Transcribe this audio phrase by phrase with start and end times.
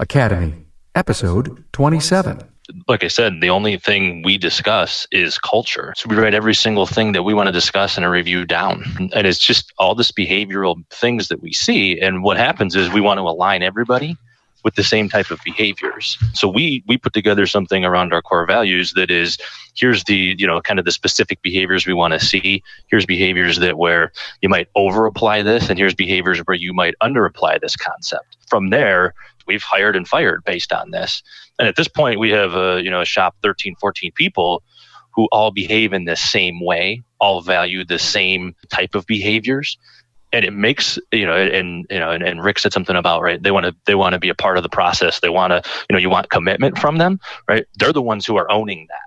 [0.00, 0.66] Academy,
[0.96, 2.40] episode 27.
[2.88, 5.94] Like I said, the only thing we discuss is culture.
[5.96, 8.82] So we write every single thing that we want to discuss in a review down.
[9.14, 12.00] And it's just all this behavioral things that we see.
[12.00, 14.16] And what happens is we want to align everybody
[14.64, 16.18] with the same type of behaviors.
[16.32, 19.38] So we we put together something around our core values that is
[19.76, 22.62] here's the you know kind of the specific behaviors we want to see.
[22.88, 26.94] Here's behaviors that where you might over apply this, and here's behaviors where you might
[27.00, 28.38] under apply this concept.
[28.48, 29.14] From there,
[29.46, 31.22] we've hired and fired based on this.
[31.58, 34.62] And at this point, we have a you know a shop 13, 14 people
[35.14, 39.78] who all behave in the same way, all value the same type of behaviors.
[40.32, 43.40] And it makes you know, and you know, and, and Rick said something about right.
[43.40, 45.20] They want to they want to be a part of the process.
[45.20, 47.66] They want to you know, you want commitment from them, right?
[47.78, 49.00] They're the ones who are owning that.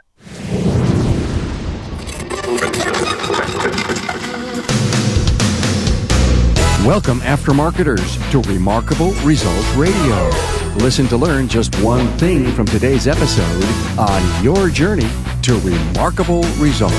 [6.87, 10.29] Welcome, aftermarketers, to Remarkable Results Radio.
[10.77, 13.65] Listen to learn just one thing from today's episode
[13.99, 15.09] on your journey
[15.41, 16.95] to remarkable results.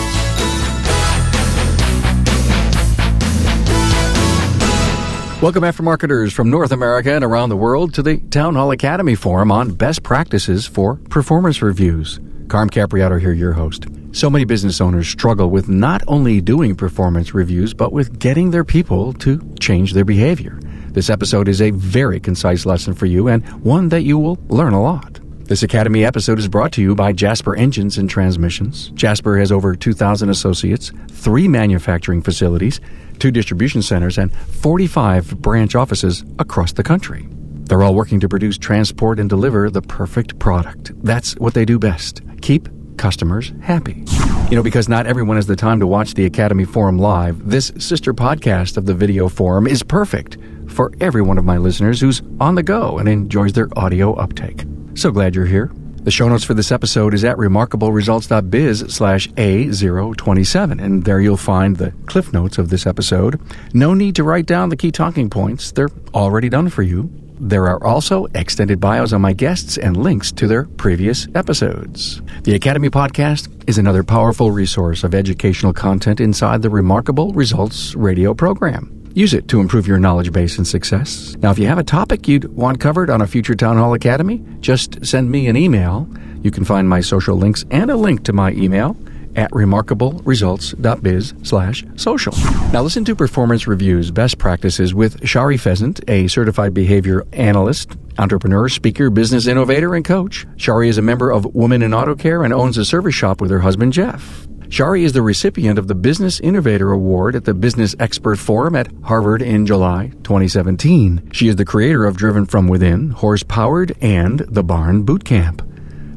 [5.41, 9.51] Welcome, aftermarketers from North America and around the world, to the Town Hall Academy Forum
[9.51, 12.21] on best practices for performance reviews.
[12.49, 13.87] Carm Capriotto here, your host.
[14.13, 18.65] So many business owners struggle with not only doing performance reviews, but with getting their
[18.65, 20.59] people to change their behavior.
[20.89, 24.73] This episode is a very concise lesson for you and one that you will learn
[24.73, 25.21] a lot.
[25.45, 28.89] This Academy episode is brought to you by Jasper Engines and Transmissions.
[28.91, 32.81] Jasper has over 2,000 associates, three manufacturing facilities,
[33.19, 37.29] two distribution centers, and 45 branch offices across the country.
[37.69, 40.93] They're all working to produce, transport, and deliver the perfect product.
[41.05, 42.23] That's what they do best.
[42.41, 44.05] Keep customers happy.
[44.49, 47.71] You know, because not everyone has the time to watch the Academy Forum live, this
[47.79, 52.23] sister podcast of the Video Forum is perfect for every one of my listeners who's
[52.41, 54.65] on the go and enjoys their audio uptake.
[54.95, 55.71] So glad you're here.
[55.99, 61.77] The show notes for this episode is at remarkableresults.biz slash A027, and there you'll find
[61.77, 63.39] the cliff notes of this episode.
[63.75, 67.11] No need to write down the key talking points, they're already done for you.
[67.41, 72.21] There are also extended bios on my guests and links to their previous episodes.
[72.43, 78.35] The Academy Podcast is another powerful resource of educational content inside the Remarkable Results radio
[78.35, 78.93] program.
[79.15, 81.37] Use it to improve your knowledge base and success.
[81.39, 84.45] Now, if you have a topic you'd want covered on a future Town Hall Academy,
[84.59, 86.09] just send me an email.
[86.43, 88.97] You can find my social links and a link to my email
[89.37, 92.33] at remarkableresults.biz slash social.
[92.73, 98.69] Now listen to performance reviews, best practices with Shari Pheasant, a certified behavior analyst, entrepreneur,
[98.69, 100.47] speaker, business innovator, and coach.
[100.57, 103.51] Shari is a member of Women in Auto Care and owns a service shop with
[103.51, 104.47] her husband Jeff.
[104.71, 108.89] Shari is the recipient of the Business Innovator Award at the Business Expert Forum at
[109.03, 111.31] Harvard in July 2017.
[111.33, 115.68] She is the creator of Driven From Within, Horse Powered, and The Barn Bootcamp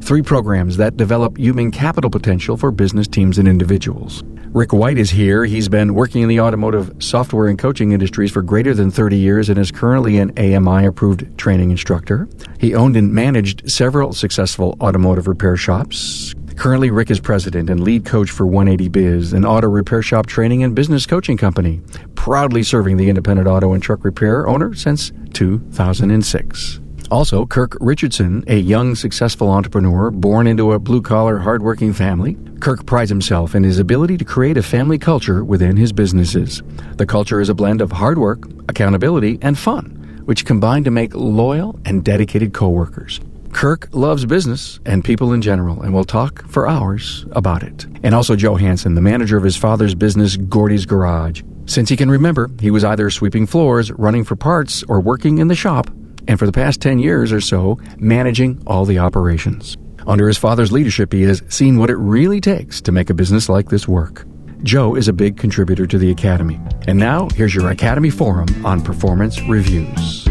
[0.02, 4.24] three programs that develop human capital potential for business teams and individuals.
[4.54, 5.46] Rick White is here.
[5.46, 9.48] He's been working in the automotive software and coaching industries for greater than 30 years
[9.48, 12.28] and is currently an AMI approved training instructor.
[12.60, 16.36] He owned and managed several successful automotive repair shops.
[16.58, 20.64] Currently, Rick is president and lead coach for 180 Biz, an auto repair shop training
[20.64, 21.82] and business coaching company,
[22.16, 26.81] proudly serving the independent auto and truck repair owner since 2006.
[27.12, 32.38] Also, Kirk Richardson, a young, successful entrepreneur born into a blue collar, hardworking family.
[32.62, 36.64] Kirk prides himself in his ability to create a family culture within his businesses.
[36.96, 41.14] The culture is a blend of hard work, accountability, and fun, which combine to make
[41.14, 43.20] loyal and dedicated coworkers.
[43.52, 47.88] Kirk loves business and people in general, and we'll talk for hours about it.
[48.04, 51.42] And also Joe Hansen, the manager of his father's business, Gordy's Garage.
[51.66, 55.50] Since he can remember, he was either sweeping floors, running for parts, or working in
[55.50, 55.92] the shop
[56.28, 59.78] and for the past 10 years or so, managing all the operations.
[60.08, 63.50] Under his father's leadership, he has seen what it really takes to make a business
[63.50, 64.26] like this work.
[64.64, 66.60] Joe is a big contributor to the Academy.
[66.88, 70.28] And now, here's your Academy Forum on Performance Reviews.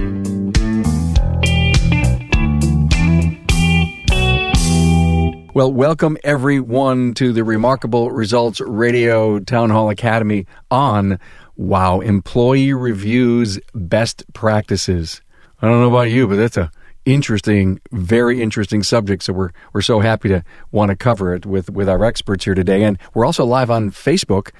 [5.52, 11.18] Well, welcome everyone to the Remarkable Results Radio Town Hall Academy on
[11.56, 15.22] Wow Employee Reviews Best Practices.
[15.62, 16.70] I don't know about you, but that's a
[17.04, 19.22] interesting, very interesting subject.
[19.22, 22.54] So we're we're so happy to want to cover it with with our experts here
[22.54, 24.50] today, and we're also live on Facebook,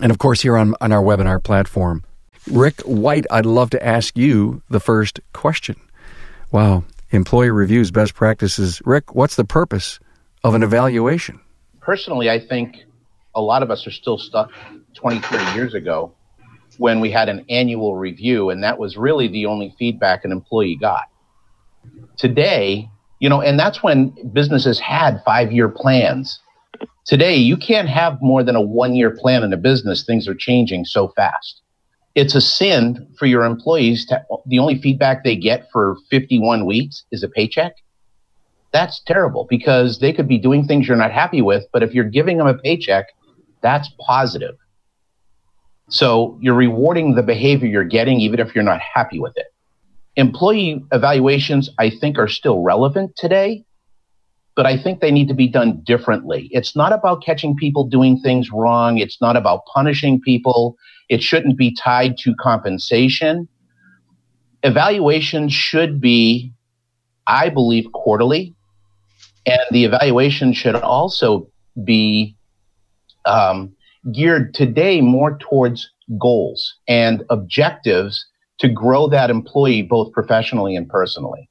[0.00, 2.04] and of course here on on our webinar platform.
[2.50, 5.76] Rick White, I'd love to ask you the first question.
[6.52, 8.80] Wow, employee reviews, best practices.
[8.84, 9.98] Rick, what's the purpose
[10.44, 11.40] of an evaluation?
[11.80, 12.84] Personally, I think
[13.34, 14.52] a lot of us are still stuck
[14.94, 16.12] 20, 30 years ago
[16.78, 20.76] when we had an annual review, and that was really the only feedback an employee
[20.76, 21.04] got.
[22.16, 22.88] Today,
[23.20, 26.40] you know, and that's when businesses had five year plans.
[27.04, 30.04] Today, you can't have more than a one year plan in a business.
[30.04, 31.62] Things are changing so fast.
[32.14, 37.04] It's a sin for your employees to, the only feedback they get for 51 weeks
[37.12, 37.74] is a paycheck.
[38.72, 42.04] That's terrible because they could be doing things you're not happy with, but if you're
[42.04, 43.06] giving them a paycheck,
[43.62, 44.56] that's positive.
[45.88, 49.46] So you're rewarding the behavior you're getting, even if you're not happy with it.
[50.16, 53.64] Employee evaluations, I think, are still relevant today,
[54.56, 56.48] but I think they need to be done differently.
[56.50, 58.98] It's not about catching people doing things wrong.
[58.98, 60.76] It's not about punishing people.
[61.08, 63.46] It shouldn't be tied to compensation.
[64.62, 66.52] Evaluation should be,
[67.26, 68.54] I believe, quarterly.
[69.44, 71.48] And the evaluation should also
[71.84, 72.34] be
[73.26, 73.75] um,
[74.12, 78.26] geared today more towards goals and objectives
[78.58, 81.50] to grow that employee both professionally and personally.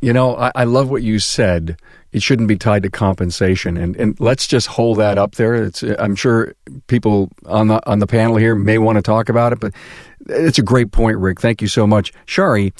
[0.00, 1.78] You know, I, I, love what you said.
[2.10, 5.54] It shouldn't be tied to compensation, and and let's just hold that up there.
[5.54, 6.54] It's, I'm sure
[6.88, 9.72] people on the on the panel here may want to talk about it, but
[10.28, 11.40] it's a great point, Rick.
[11.40, 12.72] Thank you so much, Shari.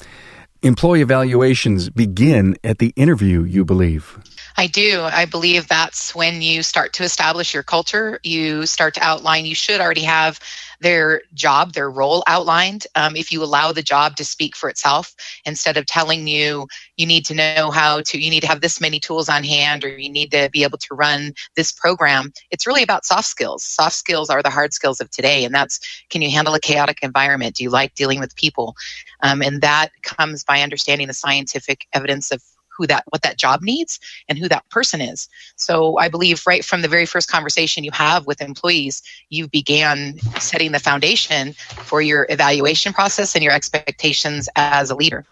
[0.63, 4.19] Employee evaluations begin at the interview, you believe.
[4.55, 5.01] I do.
[5.01, 8.19] I believe that's when you start to establish your culture.
[8.23, 10.39] You start to outline, you should already have
[10.79, 12.85] their job, their role outlined.
[12.93, 15.15] Um, if you allow the job to speak for itself
[15.45, 16.67] instead of telling you
[16.97, 19.83] you need to know how to, you need to have this many tools on hand
[19.83, 23.63] or you need to be able to run this program, it's really about soft skills.
[23.63, 25.45] Soft skills are the hard skills of today.
[25.45, 25.79] And that's
[26.09, 27.55] can you handle a chaotic environment?
[27.55, 28.75] Do you like dealing with people?
[29.21, 32.43] Um, and that comes by understanding the scientific evidence of
[32.77, 35.27] who that what that job needs and who that person is.
[35.55, 40.19] So i believe right from the very first conversation you have with employees you began
[40.39, 45.25] setting the foundation for your evaluation process and your expectations as a leader.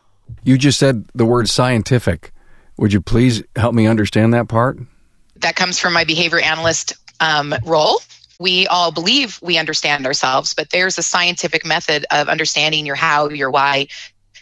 [0.44, 2.32] You just said the word scientific.
[2.78, 4.80] Would you please help me understand that part?
[5.38, 8.02] That comes from my behavior analyst um, role.
[8.40, 13.30] We all believe we understand ourselves, but there's a scientific method of understanding your how,
[13.30, 13.88] your why,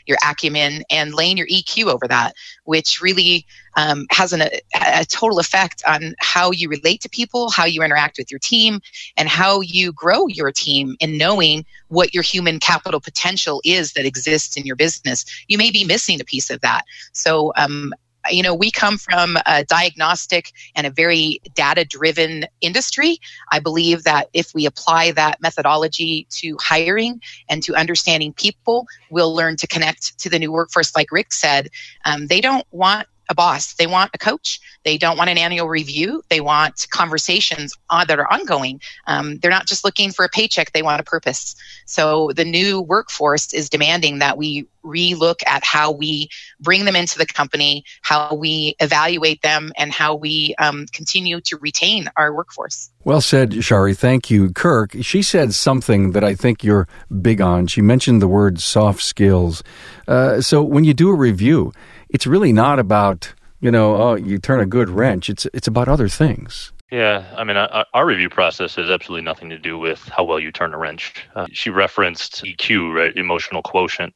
[0.09, 2.35] your acumen, and laying your EQ over that,
[2.65, 3.45] which really
[3.77, 7.83] um, has an, a, a total effect on how you relate to people, how you
[7.83, 8.81] interact with your team,
[9.15, 14.05] and how you grow your team in knowing what your human capital potential is that
[14.05, 15.23] exists in your business.
[15.47, 16.83] You may be missing a piece of that.
[17.13, 17.93] So, um,
[18.29, 23.17] you know, we come from a diagnostic and a very data driven industry.
[23.51, 29.33] I believe that if we apply that methodology to hiring and to understanding people, we'll
[29.33, 30.95] learn to connect to the new workforce.
[30.95, 31.69] Like Rick said,
[32.05, 33.73] um, they don't want a boss.
[33.73, 34.59] They want a coach.
[34.83, 36.23] They don't want an annual review.
[36.29, 38.81] They want conversations on, that are ongoing.
[39.05, 40.71] Um, they're not just looking for a paycheck.
[40.71, 41.55] They want a purpose.
[41.85, 46.29] So the new workforce is demanding that we relook at how we
[46.59, 51.57] bring them into the company, how we evaluate them, and how we um, continue to
[51.57, 52.89] retain our workforce.
[53.03, 53.93] Well said, Shari.
[53.93, 54.51] Thank you.
[54.51, 56.87] Kirk, she said something that I think you're
[57.21, 57.67] big on.
[57.67, 59.63] She mentioned the word soft skills.
[60.07, 61.71] Uh, so when you do a review,
[62.09, 65.29] it's really not about you know oh you turn a good wrench.
[65.29, 66.71] It's it's about other things.
[66.91, 70.39] Yeah, I mean, our, our, review process has absolutely nothing to do with how well
[70.39, 71.13] you turn a wrench.
[71.35, 73.15] Uh, she referenced EQ, right?
[73.15, 74.15] Emotional quotient.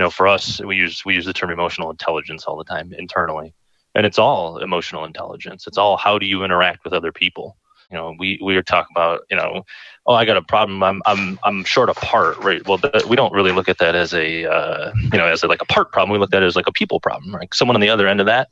[0.00, 2.90] You know, for us, we use we use the term emotional intelligence all the time
[2.94, 3.52] internally,
[3.94, 5.66] and it's all emotional intelligence.
[5.66, 7.58] It's all how do you interact with other people.
[7.90, 9.66] You know, we we are talking about you know,
[10.06, 10.82] oh, I got a problem.
[10.82, 12.66] I'm I'm I'm short a part, right?
[12.66, 15.48] Well, th- we don't really look at that as a uh, you know as a,
[15.48, 16.10] like a part problem.
[16.14, 17.34] We look at it as like a people problem.
[17.34, 17.52] Right?
[17.52, 18.48] Someone on the other end of that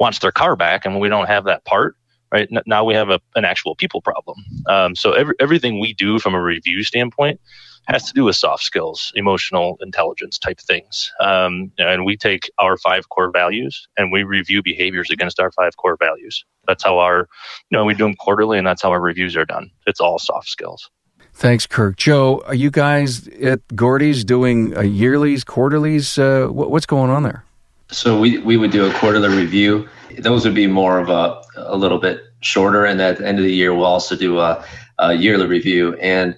[0.00, 1.94] wants their car back, and we don't have that part.
[2.32, 4.44] Right now, we have a, an actual people problem.
[4.66, 7.40] Um, so every, everything we do from a review standpoint
[7.88, 11.10] has to do with soft skills, emotional intelligence type things.
[11.20, 15.76] Um, and we take our five core values and we review behaviors against our five
[15.78, 16.44] core values.
[16.66, 17.28] That's how our,
[17.70, 19.70] you know, we do them quarterly and that's how our reviews are done.
[19.86, 20.90] It's all soft skills.
[21.32, 21.96] Thanks, Kirk.
[21.96, 26.18] Joe, are you guys at Gordy's doing a yearlies, quarterlies?
[26.18, 27.44] Uh, what's going on there?
[27.90, 29.88] So we, we would do a quarterly review.
[30.18, 32.84] Those would be more of a, a little bit shorter.
[32.84, 34.62] And at the end of the year, we'll also do a,
[34.98, 35.94] a yearly review.
[35.94, 36.36] And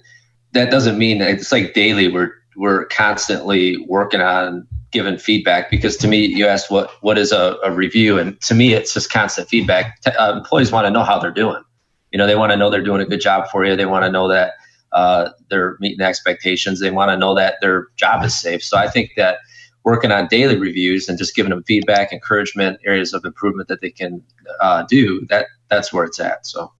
[0.53, 2.07] that doesn't mean it's like daily.
[2.07, 7.31] We're we're constantly working on giving feedback because to me, you asked what what is
[7.31, 9.99] a, a review, and to me, it's just constant feedback.
[10.05, 11.63] Uh, employees want to know how they're doing.
[12.11, 13.75] You know, they want to know they're doing a good job for you.
[13.75, 14.53] They want to know that
[14.91, 16.81] uh, they're meeting expectations.
[16.81, 18.61] They want to know that their job is safe.
[18.63, 19.39] So I think that
[19.85, 23.89] working on daily reviews and just giving them feedback, encouragement, areas of improvement that they
[23.91, 24.21] can
[24.59, 26.45] uh, do, that that's where it's at.
[26.45, 26.71] So.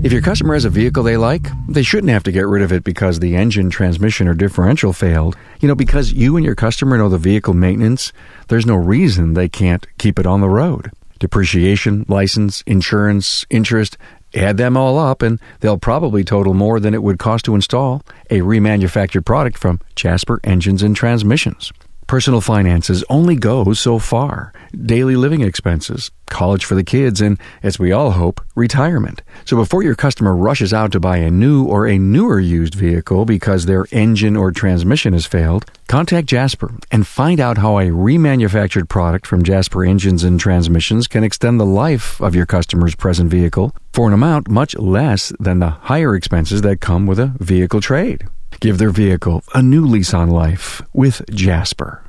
[0.00, 2.72] If your customer has a vehicle they like, they shouldn't have to get rid of
[2.72, 5.36] it because the engine, transmission, or differential failed.
[5.60, 8.12] You know, because you and your customer know the vehicle maintenance,
[8.46, 10.92] there's no reason they can't keep it on the road.
[11.18, 13.98] Depreciation, license, insurance, interest,
[14.34, 18.02] add them all up, and they'll probably total more than it would cost to install
[18.30, 21.72] a remanufactured product from Jasper Engines and Transmissions.
[22.08, 24.54] Personal finances only go so far.
[24.74, 29.20] Daily living expenses, college for the kids, and, as we all hope, retirement.
[29.44, 33.26] So before your customer rushes out to buy a new or a newer used vehicle
[33.26, 38.88] because their engine or transmission has failed, contact Jasper and find out how a remanufactured
[38.88, 43.76] product from Jasper Engines and Transmissions can extend the life of your customer's present vehicle
[43.92, 48.26] for an amount much less than the higher expenses that come with a vehicle trade.
[48.60, 52.02] Give their vehicle a new lease on life with Jasper.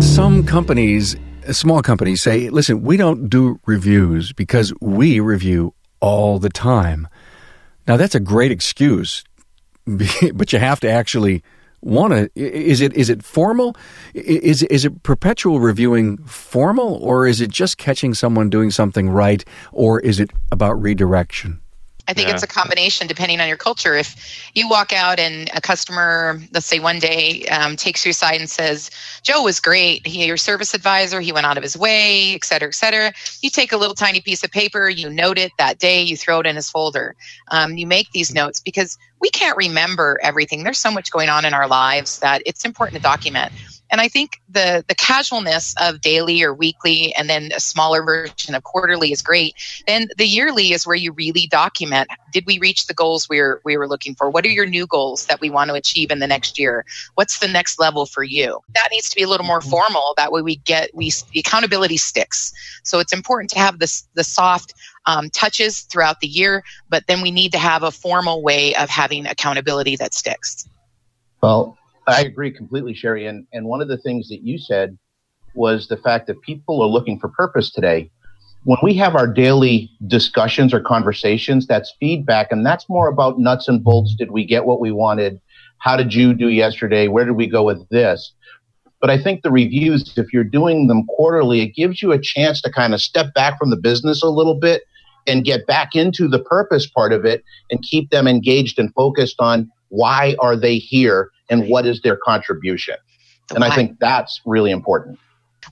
[0.00, 1.16] Some companies,
[1.50, 7.06] small companies, say, listen, we don't do reviews because we review all the time.
[7.86, 9.24] Now, that's a great excuse,
[9.86, 11.42] but you have to actually
[11.82, 13.76] want to is it is it formal
[14.14, 19.44] is is it perpetual reviewing formal or is it just catching someone doing something right
[19.72, 21.61] or is it about redirection
[22.08, 22.34] I think yeah.
[22.34, 23.94] it's a combination depending on your culture.
[23.94, 28.40] If you walk out and a customer, let's say one day, um, takes you aside
[28.40, 28.90] and says,
[29.22, 30.04] Joe was great.
[30.04, 33.12] He, your service advisor, he went out of his way, et cetera, et cetera.
[33.40, 36.40] You take a little tiny piece of paper, you note it that day, you throw
[36.40, 37.14] it in his folder.
[37.52, 40.64] Um, you make these notes because we can't remember everything.
[40.64, 43.52] There's so much going on in our lives that it's important to document.
[43.92, 48.54] And I think the the casualness of daily or weekly and then a smaller version
[48.54, 49.54] of quarterly is great.
[49.86, 53.60] Then the yearly is where you really document did we reach the goals we were
[53.64, 54.30] we were looking for?
[54.30, 56.86] What are your new goals that we want to achieve in the next year?
[57.14, 58.60] What's the next level for you?
[58.74, 60.14] That needs to be a little more formal.
[60.16, 62.52] That way we get we the accountability sticks.
[62.82, 64.72] So it's important to have this the soft
[65.04, 68.88] um, touches throughout the year, but then we need to have a formal way of
[68.88, 70.66] having accountability that sticks.
[71.42, 71.76] Well,
[72.12, 73.26] I agree completely, Shari.
[73.26, 74.98] And, and one of the things that you said
[75.54, 78.10] was the fact that people are looking for purpose today.
[78.64, 83.66] When we have our daily discussions or conversations, that's feedback, and that's more about nuts
[83.66, 84.14] and bolts.
[84.14, 85.40] Did we get what we wanted?
[85.78, 87.08] How did you do yesterday?
[87.08, 88.32] Where did we go with this?
[89.00, 92.62] But I think the reviews, if you're doing them quarterly, it gives you a chance
[92.62, 94.84] to kind of step back from the business a little bit
[95.26, 99.36] and get back into the purpose part of it and keep them engaged and focused
[99.40, 102.96] on why are they here and what is their contribution.
[103.48, 103.68] The and why.
[103.68, 105.18] I think that's really important.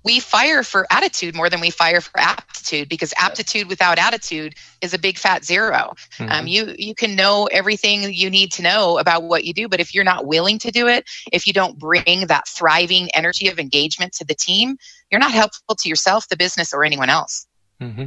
[0.04, 4.94] We fire for attitude more than we fire for aptitude because aptitude without attitude is
[4.94, 6.30] a big fat 0 mm-hmm.
[6.30, 9.80] um, you you can know everything you need to know about what you do, but
[9.80, 13.58] if you're not willing to do it, if you don't bring that thriving energy of
[13.58, 14.76] engagement to the team,
[15.10, 17.46] you're not helpful to yourself, the business, or anyone else.
[17.80, 18.06] Mm-hmm.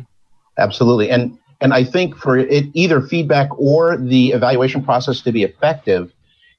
[0.58, 5.44] Absolutely, and and I think for it, either feedback or the evaluation process to be
[5.44, 6.12] effective,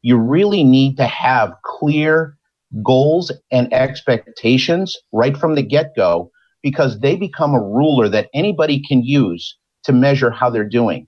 [0.05, 2.37] you really need to have clear
[2.85, 6.31] goals and expectations right from the get go
[6.63, 11.07] because they become a ruler that anybody can use to measure how they're doing.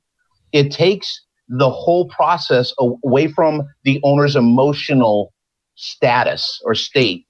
[0.52, 5.34] It takes the whole process away from the owner's emotional
[5.74, 7.26] status or state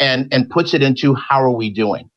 [0.00, 2.10] and, and puts it into how are we doing?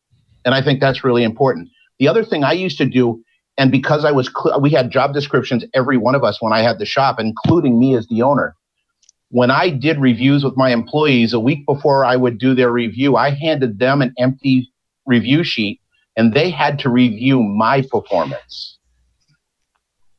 [0.43, 1.69] And I think that's really important.
[1.99, 3.21] The other thing I used to do,
[3.59, 6.61] and because I was, cl- we had job descriptions, every one of us when I
[6.61, 8.55] had the shop, including me as the owner
[9.29, 13.15] when I did reviews with my employees a week before I would do their review,
[13.15, 14.71] I handed them an empty
[15.05, 15.81] review sheet
[16.15, 18.77] and they had to review my performance.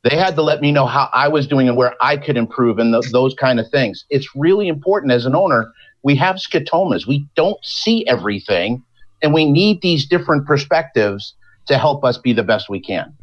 [0.03, 2.79] They had to let me know how I was doing and where I could improve
[2.79, 4.05] and those kind of things.
[4.09, 5.71] It's really important as an owner.
[6.03, 7.05] We have scotomas.
[7.05, 8.83] We don't see everything
[9.21, 11.33] and we need these different perspectives
[11.67, 13.13] to help us be the best we can.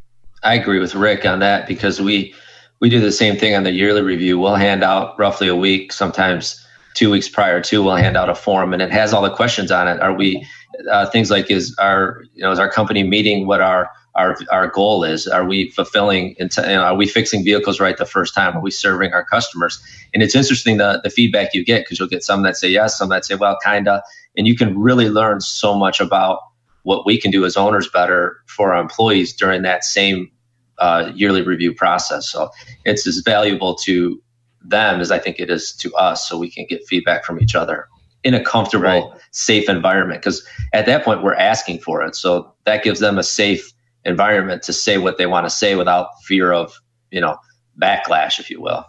[0.43, 2.35] I agree with Rick on that because we,
[2.81, 4.39] we do the same thing on the yearly review.
[4.39, 6.63] We'll hand out roughly a week, sometimes
[6.95, 9.71] two weeks prior to, we'll hand out a form and it has all the questions
[9.71, 10.01] on it.
[10.01, 10.47] Are we,
[10.91, 14.69] uh, things like is our, you know, is our company meeting what our, our, our
[14.69, 15.27] goal is?
[15.27, 18.57] Are we fulfilling, know, are we fixing vehicles right the first time?
[18.57, 19.83] Are we serving our customers?
[20.15, 22.97] And it's interesting the, the feedback you get because you'll get some that say yes,
[22.97, 24.03] some that say, well, kinda.
[24.37, 26.41] And you can really learn so much about
[26.83, 30.31] what we can do as owners better for our employees during that same
[30.79, 32.29] uh, yearly review process.
[32.29, 32.51] So
[32.85, 34.23] it's as valuable to
[34.63, 37.55] them as I think it is to us, so we can get feedback from each
[37.55, 37.89] other
[38.25, 39.05] in a comfortable, right.
[39.31, 40.21] safe environment.
[40.21, 43.73] Because at that point, we're asking for it, so that gives them a safe
[44.05, 46.73] environment to say what they want to say without fear of
[47.11, 47.37] you know
[47.81, 48.85] backlash, if you will.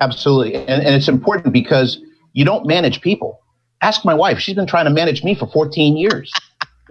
[0.00, 2.00] Absolutely, and, and it's important because
[2.32, 3.40] you don't manage people.
[3.80, 6.30] Ask my wife; she's been trying to manage me for 14 years.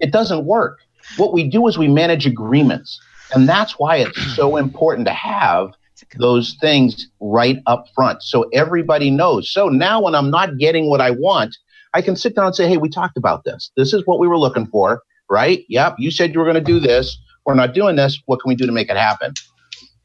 [0.02, 0.80] it doesn't work
[1.18, 3.02] what we do is we manage agreements.
[3.34, 5.72] And that's why it's so important to have
[6.18, 9.50] those things right up front so everybody knows.
[9.50, 11.58] So now when I'm not getting what I want,
[11.94, 13.72] I can sit down and say, Hey, we talked about this.
[13.76, 15.66] This is what we were looking for, right?
[15.70, 15.96] Yep.
[16.00, 17.18] You said you were going to do this.
[17.46, 18.22] We're not doing this.
[18.26, 19.34] What can we do to make it happen?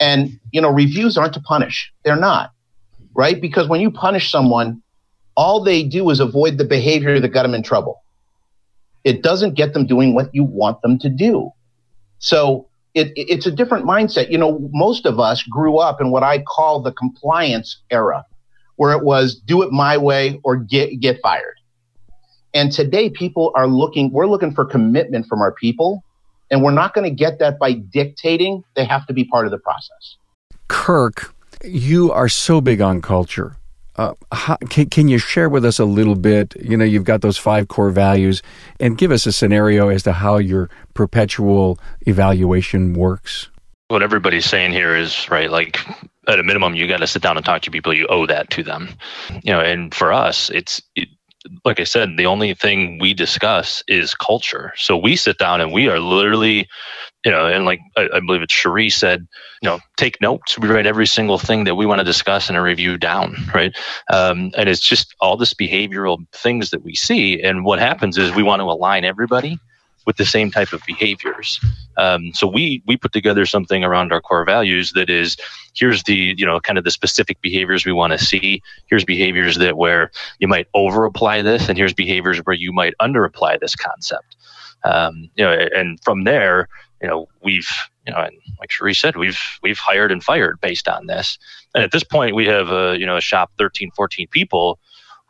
[0.00, 1.92] And, you know, reviews aren't to punish.
[2.04, 2.52] They're not,
[3.14, 3.40] right?
[3.40, 4.82] Because when you punish someone,
[5.36, 8.02] all they do is avoid the behavior that got them in trouble.
[9.04, 11.50] It doesn't get them doing what you want them to do.
[12.18, 14.30] So it, it's a different mindset.
[14.30, 18.24] You know, most of us grew up in what I call the compliance era,
[18.76, 21.58] where it was do it my way or get, get fired.
[22.54, 26.04] And today people are looking, we're looking for commitment from our people.
[26.50, 28.62] And we're not going to get that by dictating.
[28.76, 30.16] They have to be part of the process.
[30.68, 31.34] Kirk,
[31.64, 33.56] you are so big on culture.
[33.96, 36.54] Uh, how, can, can you share with us a little bit?
[36.60, 38.42] You know, you've got those five core values,
[38.80, 43.50] and give us a scenario as to how your perpetual evaluation works.
[43.88, 45.50] What everybody's saying here is right.
[45.50, 45.80] Like
[46.26, 47.94] at a minimum, you got to sit down and talk to people.
[47.94, 48.88] You owe that to them.
[49.42, 51.08] You know, and for us, it's it,
[51.64, 54.72] like I said, the only thing we discuss is culture.
[54.76, 56.68] So we sit down and we are literally,
[57.24, 59.26] you know, and like I, I believe it's Shari said,
[59.62, 60.58] you know, take notes.
[60.58, 63.76] We write every single thing that we want to discuss in a review down, right?
[64.12, 67.42] Um, and it's just all this behavioral things that we see.
[67.42, 69.58] And what happens is we want to align everybody
[70.06, 71.60] with the same type of behaviors.
[71.96, 75.36] Um, so we we put together something around our core values that is
[75.74, 78.62] here's the you know kind of the specific behaviors we want to see.
[78.86, 82.94] Here's behaviors that where you might over apply this, and here's behaviors where you might
[83.00, 84.36] under apply this concept.
[84.84, 86.68] Um, you know, and from there,
[87.00, 87.70] you know, we've
[88.06, 91.38] you know, and like Shari said, we've we've hired and fired based on this.
[91.74, 94.78] And at this point, we have a you know a shop 13, 14 people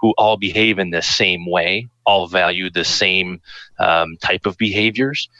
[0.05, 3.41] who all behave in the same way, all value the same
[3.79, 5.31] um, type of behaviors.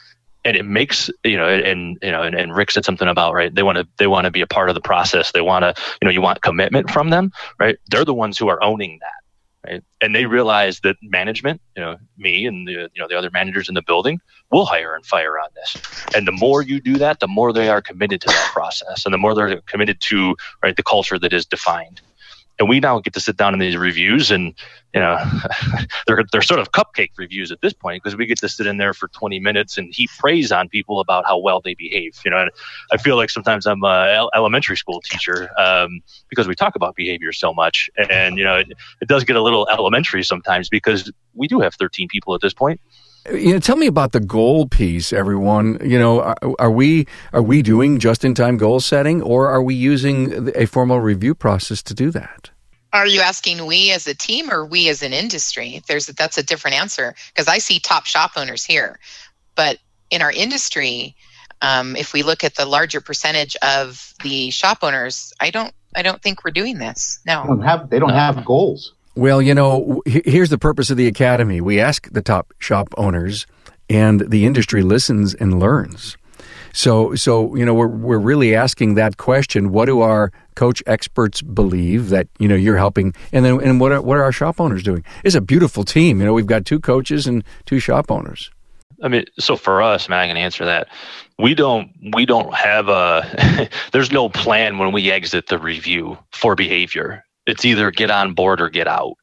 [0.43, 3.53] And it makes you know, and you know, and, and Rick said something about right.
[3.53, 5.31] They want to they want to be a part of the process.
[5.31, 7.77] They want to you know, you want commitment from them, right?
[7.91, 9.83] They're the ones who are owning that, right?
[10.01, 13.69] And they realize that management, you know, me and the you know the other managers
[13.69, 14.19] in the building
[14.51, 15.77] will hire and fire on this.
[16.15, 19.13] And the more you do that, the more they are committed to that process, and
[19.13, 22.01] the more they're committed to right the culture that is defined
[22.59, 24.53] and we now get to sit down in these reviews and
[24.93, 25.17] you know
[26.07, 28.77] they're they're sort of cupcake reviews at this point because we get to sit in
[28.77, 32.31] there for 20 minutes and heap praise on people about how well they behave you
[32.31, 32.37] know?
[32.37, 32.51] And
[32.91, 37.31] i feel like sometimes i'm a elementary school teacher um, because we talk about behavior
[37.31, 37.89] so much.
[38.09, 38.67] And you know it,
[39.01, 42.53] it does get a little elementary sometimes because we do have 13 people at this
[42.53, 42.79] point
[43.31, 45.79] you know, tell me about the goal piece, everyone.
[45.83, 49.61] You know, are, are we are we doing just in time goal setting, or are
[49.61, 52.51] we using a formal review process to do that?
[52.93, 55.81] Are you asking we as a team or we as an industry?
[55.87, 58.99] There's that's a different answer because I see top shop owners here,
[59.55, 61.15] but in our industry,
[61.61, 66.03] um, if we look at the larger percentage of the shop owners, I don't I
[66.03, 67.19] don't think we're doing this.
[67.25, 68.93] No, they don't have they don't have goals.
[69.15, 71.61] Well, you know, here's the purpose of the academy.
[71.61, 73.47] We ask the top shop owners,
[73.89, 76.17] and the industry listens and learns.
[76.73, 81.41] So, so you know, we're we're really asking that question: What do our coach experts
[81.41, 84.59] believe that you know you're helping, and then and what are, what are our shop
[84.59, 85.05] owners doing?
[85.23, 86.19] It's a beautiful team.
[86.19, 88.51] You know, we've got two coaches and two shop owners.
[89.01, 90.89] I mean, so for us, man, I can answer that.
[91.39, 96.55] We don't we don't have a there's no plan when we exit the review for
[96.55, 99.15] behavior it's either get on board or get out.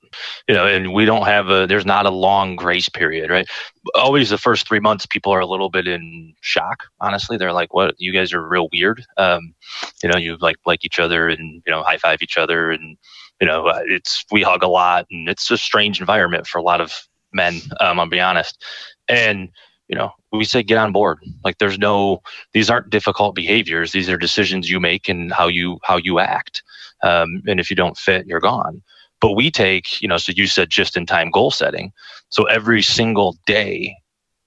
[0.46, 3.48] You know and we don't have a there's not a long grace period right?
[3.94, 7.38] Always the first three months people are a little bit in shock honestly.
[7.38, 7.94] They're like what?
[7.98, 9.04] You guys are real weird.
[9.16, 9.54] Um,
[10.02, 12.98] you know you like like each other and you know high five each other and
[13.40, 16.62] you know uh, it's we hug a lot and it's a strange environment for a
[16.62, 18.62] lot of men um, i'll be honest.
[19.08, 19.48] And
[19.88, 21.20] you know we say get on board.
[21.42, 22.20] Like there's no
[22.52, 23.92] these aren't difficult behaviors.
[23.92, 26.62] These are decisions you make and how you how you act
[27.02, 28.82] um, and if you don't fit, you're gone.
[29.20, 31.92] But we take, you know, so you said just in time goal setting.
[32.30, 33.94] So every single day,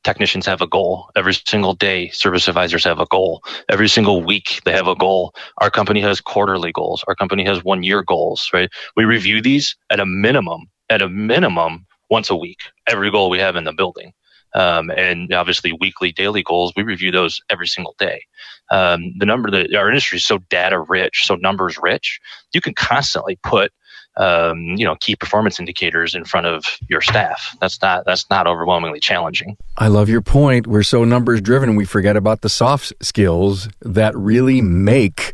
[0.04, 1.10] technicians have a goal.
[1.16, 3.44] Every single day, service advisors have a goal.
[3.70, 5.34] Every single week, they have a goal.
[5.60, 7.04] Our company has quarterly goals.
[7.08, 8.70] Our company has one year goals, right?
[8.96, 13.40] We review these at a minimum, at a minimum once a week, every goal we
[13.40, 14.14] have in the building.
[14.56, 18.26] Um, and obviously weekly, daily goals, we review those every single day.
[18.72, 22.20] Um, the number that our industry is so data rich, so numbers rich,
[22.54, 23.72] you can constantly put
[24.18, 27.56] um, you know key performance indicators in front of your staff.
[27.60, 29.58] That's not that's not overwhelmingly challenging.
[29.78, 30.68] I love your point.
[30.68, 35.34] We're so numbers driven, we forget about the soft skills that really make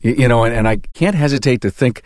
[0.00, 0.44] you know.
[0.44, 2.02] And, and I can't hesitate to think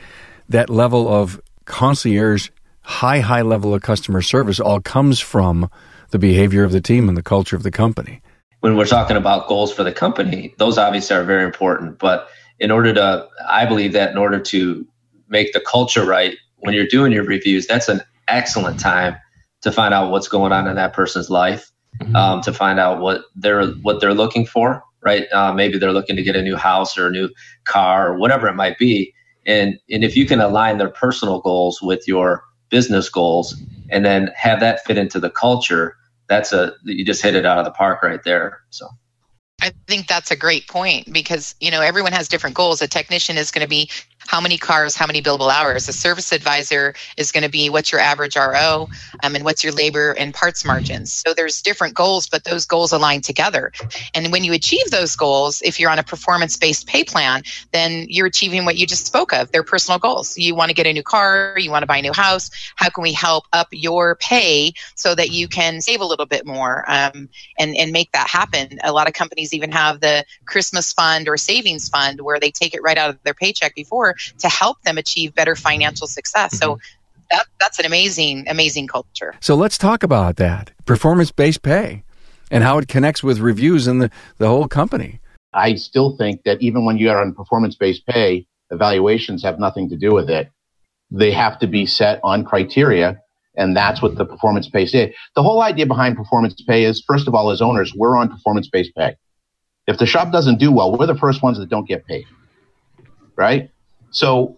[0.49, 2.49] that level of concierge,
[2.81, 5.71] high high level of customer service all comes from
[6.15, 8.23] the behavior of the team and the culture of the company.
[8.61, 11.99] when we're talking about goals for the company, those obviously are very important.
[11.99, 12.29] But
[12.61, 14.87] in order to, I believe that in order to
[15.29, 19.17] make the culture right, when you're doing your reviews, that's an excellent time
[19.63, 22.15] to find out what's going on in that person's life, mm-hmm.
[22.15, 24.85] um, to find out what they're what they're looking for.
[25.03, 25.27] Right?
[25.33, 27.29] Uh, maybe they're looking to get a new house or a new
[27.65, 29.13] car or whatever it might be.
[29.47, 34.31] And and if you can align their personal goals with your business goals, and then
[34.37, 35.97] have that fit into the culture,
[36.29, 38.61] that's a you just hit it out of the park right there.
[38.71, 38.89] So.
[39.63, 42.83] I think that's a great point because you know everyone has different goals.
[42.83, 43.89] A technician is going to be
[44.27, 45.89] how many cars, how many billable hours.
[45.89, 48.89] A service advisor is going to be what's your average RO
[49.23, 51.13] um, and what's your labor and parts margins.
[51.13, 53.73] So there's different goals, but those goals align together.
[54.15, 58.07] And when you achieve those goals, if you're on a performance based pay plan, then
[58.09, 59.51] you're achieving what you just spoke of.
[59.53, 60.39] They're personal goals.
[60.39, 62.51] You want to get a new car, you want to buy a new house.
[62.77, 66.47] How can we help up your pay so that you can save a little bit
[66.47, 68.79] more um, and, and make that happen?
[68.83, 72.75] A lot of companies even have the Christmas fund or savings fund where they take
[72.75, 76.59] it right out of their paycheck before to help them achieve better financial success.
[76.59, 77.27] So mm-hmm.
[77.31, 79.35] that, that's an amazing, amazing culture.
[79.41, 82.05] So let's talk about that performance based pay
[82.51, 85.21] and how it connects with reviews in the, the whole company.
[85.53, 89.89] I still think that even when you are on performance based pay, evaluations have nothing
[89.91, 90.51] to do with it.
[91.11, 93.21] They have to be set on criteria.
[93.57, 94.93] And that's what the performance pay is.
[94.93, 98.69] The whole idea behind performance pay is, first of all, as owners, we're on performance
[98.69, 99.17] based pay.
[99.87, 102.25] If the shop doesn't do well, we're the first ones that don't get paid.
[103.37, 103.71] Right?
[104.15, 104.57] So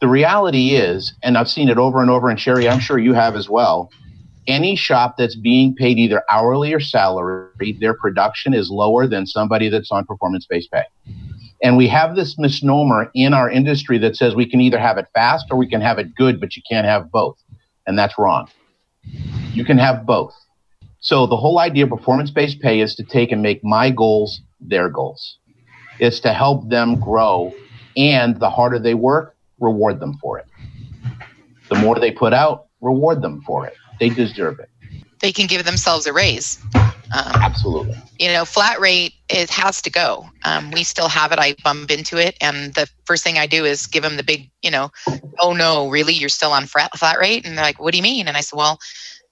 [0.00, 3.14] the reality is, and I've seen it over and over, and Shari, I'm sure you
[3.14, 3.90] have as well.
[4.46, 9.68] Any shop that's being paid either hourly or salary, their production is lower than somebody
[9.70, 10.84] that's on performance based pay.
[11.62, 15.06] And we have this misnomer in our industry that says we can either have it
[15.14, 17.38] fast or we can have it good, but you can't have both.
[17.86, 18.48] And that's wrong.
[19.52, 20.34] You can have both.
[21.00, 24.40] So the whole idea of performance based pay is to take and make my goals
[24.60, 25.38] their goals.
[25.98, 27.54] It's to help them grow
[27.96, 30.46] and the harder they work, reward them for it.
[31.68, 33.76] The more they put out, reward them for it.
[33.98, 34.70] They deserve it.
[35.20, 36.58] They can give themselves a raise.
[36.74, 37.96] Um, Absolutely.
[38.18, 40.28] You know, flat rate it has to go.
[40.44, 41.38] Um, we still have it.
[41.38, 44.48] I bump into it, and the first thing I do is give them the big,
[44.62, 44.90] you know,
[45.40, 48.02] oh no, really, you're still on flat flat rate, and they're like, what do you
[48.02, 48.28] mean?
[48.28, 48.78] And I said, well,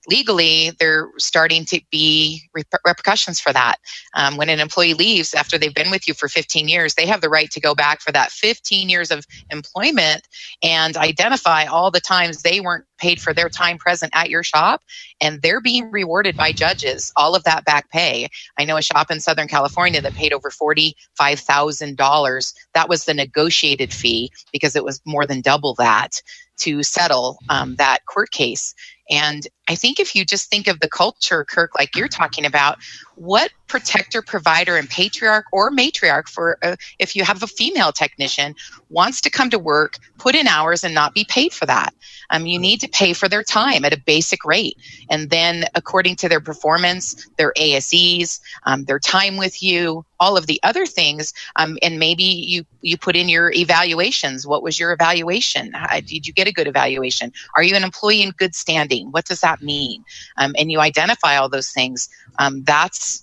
[0.09, 3.77] legally, they're starting to be repercussions for that.
[4.15, 7.21] Um, when an employee leaves after they've been with you for 15 years, they have
[7.21, 10.27] the right to go back for that 15 years of employment
[10.63, 14.83] and identify all the times they weren't paid for their time present at your shop
[15.21, 19.11] and they're being rewarded by judges all of that back pay i know a shop
[19.11, 25.01] in southern california that paid over $45000 that was the negotiated fee because it was
[25.07, 26.21] more than double that
[26.59, 28.75] to settle um, that court case
[29.11, 32.79] and I think if you just think of the culture, Kirk, like you're talking about,
[33.19, 38.55] what protector, provider, and patriarch or matriarch for uh, if you have a female technician
[38.89, 41.95] wants to come to work, put in hours, and not be paid for that?
[42.31, 44.77] Um, you need to pay for their time at a basic rate.
[45.11, 50.47] And then, according to their performance, their ASEs, um, their time with you, all of
[50.47, 54.47] the other things, um, and maybe you you put in your evaluations.
[54.47, 55.73] What was your evaluation?
[55.73, 57.33] How, did you get a good evaluation?
[57.57, 59.11] Are you an employee in good standing?
[59.11, 60.05] What does that mean?
[60.37, 62.09] Um, and you identify all those things.
[62.39, 62.63] Um,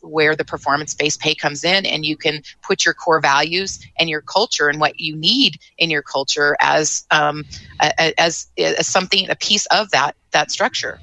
[0.02, 4.10] where the performance based pay comes in, and you can put your core values and
[4.10, 7.43] your culture and what you need in your culture as um,
[7.80, 11.00] as, as something a piece of that that structure.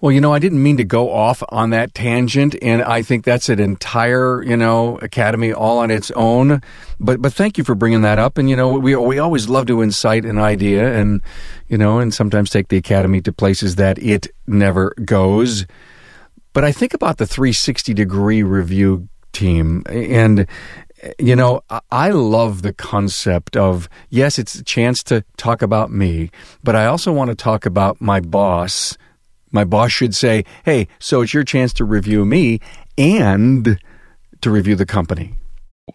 [0.00, 3.24] Well, you know, I didn't mean to go off on that tangent, and I think
[3.24, 6.60] that's an entire, you know, academy all on its own.
[7.00, 8.36] But but thank you for bringing that up.
[8.36, 11.22] And you know, we we always love to incite an idea, and
[11.68, 15.66] you know, and sometimes take the academy to places that it never goes.
[16.56, 20.46] But I think about the 360 degree review team, and
[21.18, 26.30] you know, I love the concept of yes, it's a chance to talk about me,
[26.64, 28.96] but I also want to talk about my boss
[29.52, 32.60] my boss should say, hey, so it's your chance to review me
[32.96, 33.78] and
[34.40, 35.34] to review the company.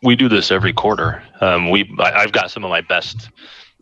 [0.04, 1.24] We do this every quarter.
[1.42, 3.30] Um, we, I, have got some of my best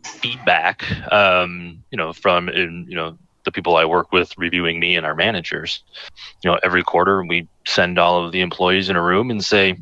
[0.02, 4.96] feedback, um, you know, from, in, you know, the people I work with reviewing me
[4.96, 5.82] and our managers.
[6.42, 9.76] You know, every quarter we send all of the employees in a room and say,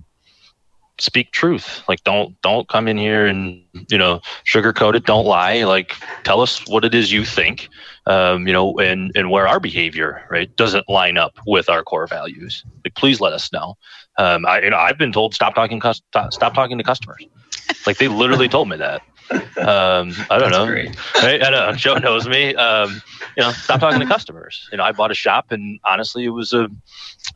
[1.00, 1.82] speak truth.
[1.88, 5.06] Like don't don't come in here and you know sugarcoat it.
[5.06, 5.64] Don't lie.
[5.64, 5.94] Like
[6.24, 7.68] tell us what it is you think.
[8.06, 12.06] Um, you know, and and where our behavior right doesn't line up with our core
[12.06, 12.64] values.
[12.84, 13.76] Like please let us know.
[14.18, 17.24] Um, I you know I've been told stop talking stop, stop talking to customers.
[17.86, 19.02] Like they literally told me that.
[19.30, 20.66] Um, I don't know.
[20.68, 21.44] Right?
[21.44, 21.72] I know.
[21.72, 22.54] Joe knows me.
[22.54, 23.02] Um,
[23.36, 24.68] you know, stop talking to customers.
[24.72, 26.68] You know, I bought a shop, and honestly, it was a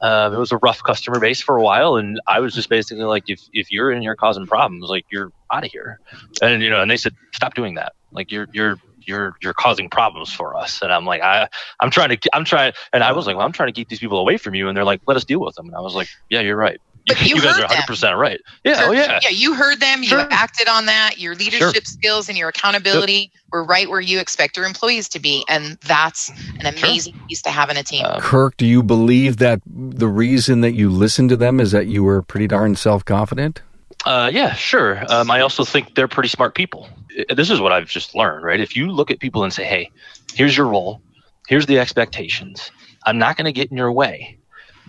[0.01, 3.05] uh, it was a rough customer base for a while, and I was just basically
[3.05, 6.01] like, if if you're in here causing problems, like you're out of here.
[6.41, 7.93] And you know, and they said, stop doing that.
[8.11, 10.83] Like you're you're you're you're causing problems for us.
[10.83, 11.49] And I'm like, I
[11.81, 14.01] I'm trying to I'm trying, and I was like, well, I'm trying to keep these
[14.01, 14.69] people away from you.
[14.69, 15.67] And they're like, let us deal with them.
[15.67, 16.81] And I was like, yeah, you're right.
[17.07, 18.41] But you, you guys heard are 100 percent right.
[18.65, 18.89] Yeah, Sure.
[18.89, 19.19] oh yeah.
[19.23, 20.03] Yeah, you heard them.
[20.03, 20.27] You Sure.
[20.31, 21.19] acted on that.
[21.19, 25.45] Your leadership skills and your accountability were right where you expect your employees to be,
[25.49, 26.87] and that's an Sure.
[26.89, 28.05] amazing piece to have in a team.
[28.07, 31.87] Um, Kirk, do you believe that the reason that you listened to them is that
[31.89, 33.63] you were pretty darn self confident?
[34.07, 35.03] Uh, yeah, sure.
[35.09, 36.89] Um, I also think they're pretty smart people.
[37.35, 38.59] This is what I've just learned, right?
[38.61, 39.91] If you look at people and say, "Hey,
[40.35, 41.01] here's your role,
[41.49, 42.71] here's the expectations.
[43.07, 44.39] I'm not going to get in your way.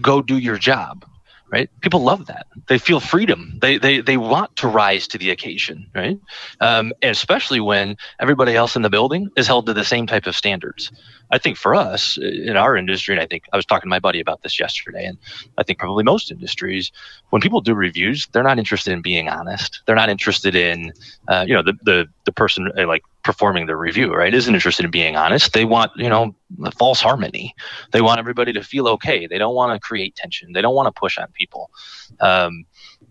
[0.02, 1.06] Go do your job."
[1.54, 1.70] Right?
[1.82, 2.48] People love that.
[2.68, 3.60] They feel freedom.
[3.62, 6.20] They they they want to rise to the occasion, right?
[6.60, 10.26] Um, and especially when everybody else in the building is held to the same type
[10.26, 10.92] of standards.
[11.30, 14.00] I think for us in our industry, and I think I was talking to my
[14.00, 15.20] buddy about this yesterday, and
[15.56, 16.92] I think probably most industries,
[17.30, 19.84] when people do reviews, they're not interested in being honest.
[19.86, 20.92] They're not interested in,
[21.28, 24.34] uh, you know, the the the person uh, like performing the review, right?
[24.34, 25.54] Isn't interested in being honest.
[25.54, 26.36] They want, you know,
[26.78, 27.56] false harmony.
[27.92, 29.28] They want everybody to feel okay.
[29.28, 30.54] They don't want to create tension.
[30.54, 31.72] They don't want to push on people.
[32.20, 32.66] Um,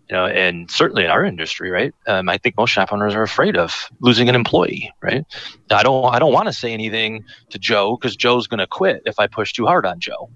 [0.08, 1.94] you know, and certainly in our industry, right?
[2.06, 5.24] Um, I think most shop owners are afraid of losing an employee, right?
[5.70, 9.02] I don't, I don't want to say anything to Joe because Joe's going to quit
[9.06, 10.28] if I push too hard on Joe.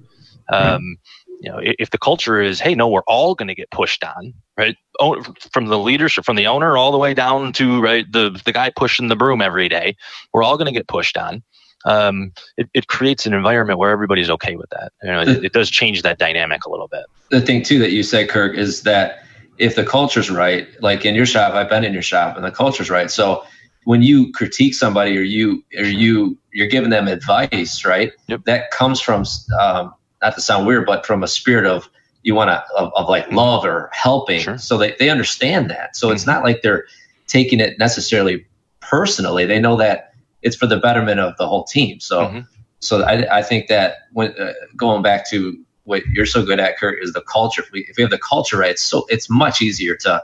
[0.48, 0.96] Um,
[1.40, 4.32] you know, if the culture is, hey, no, we're all going to get pushed on,
[4.56, 4.76] right?
[5.00, 8.52] Oh, From the leadership, from the owner, all the way down to right the the
[8.52, 9.96] guy pushing the broom every day,
[10.32, 11.42] we're all going to get pushed on.
[11.84, 14.92] Um, it, it creates an environment where everybody's okay with that.
[15.02, 17.04] You know, it, it does change that dynamic a little bit.
[17.30, 19.22] the thing too that you said, Kirk, is that
[19.58, 22.50] if the culture's right, like in your shop, I've been in your shop, and the
[22.50, 23.10] culture's right.
[23.10, 23.44] So
[23.84, 28.12] when you critique somebody or you or you you're giving them advice, right?
[28.26, 28.44] Yep.
[28.46, 29.24] That comes from
[29.60, 31.88] um, not to sound weird, but from a spirit of
[32.26, 34.40] you want to of, of like love or helping.
[34.40, 34.58] Sure.
[34.58, 35.96] So they they understand that.
[35.96, 36.84] So it's not like they're
[37.28, 38.44] taking it necessarily
[38.80, 39.46] personally.
[39.46, 40.12] They know that
[40.42, 42.00] it's for the betterment of the whole team.
[42.00, 42.46] So Mhm.
[42.80, 46.76] so I, I think that when uh, going back to what you're so good at,
[46.78, 47.62] Kurt, is the culture.
[47.62, 50.22] If we, if we have the culture right, it's so it's much easier to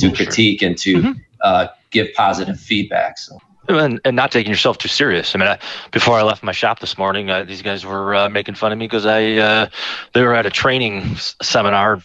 [0.00, 0.16] to Oh, sure.
[0.16, 1.14] critique and to Mhm.
[1.40, 3.16] uh, give positive feedback.
[3.16, 5.34] So and, and not taking yourself too serious.
[5.34, 5.58] I mean, I,
[5.90, 8.78] before I left my shop this morning, uh, these guys were uh, making fun of
[8.78, 9.68] me because I uh,
[10.14, 12.02] they were at a training s- seminar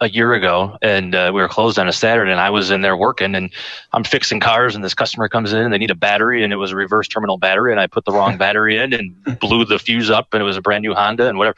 [0.00, 2.82] a year ago, and uh, we were closed on a Saturday, and I was in
[2.82, 3.50] there working, and
[3.92, 6.56] I'm fixing cars, and this customer comes in, and they need a battery, and it
[6.56, 9.78] was a reverse terminal battery, and I put the wrong battery in and blew the
[9.78, 11.56] fuse up, and it was a brand new Honda, and whatever.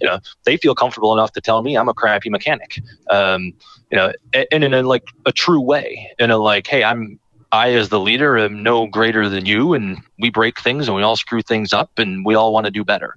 [0.00, 2.80] You know, they feel comfortable enough to tell me I'm a crappy mechanic.
[3.10, 3.52] Um,
[3.90, 7.20] you know, and, and in a like a true way, in a like, hey, I'm
[7.52, 11.02] I, as the leader, am no greater than you, and we break things and we
[11.02, 13.16] all screw things up, and we all want to do better.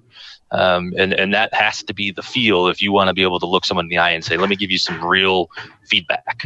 [0.52, 3.40] Um, and and that has to be the feel if you want to be able
[3.40, 5.50] to look someone in the eye and say, "Let me give you some real
[5.84, 6.44] feedback."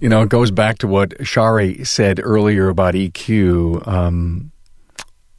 [0.00, 3.86] You know, it goes back to what Shari said earlier about EQ.
[3.86, 4.50] Um,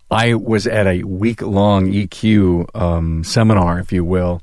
[0.09, 4.41] I was at a week long EQ um, seminar, if you will,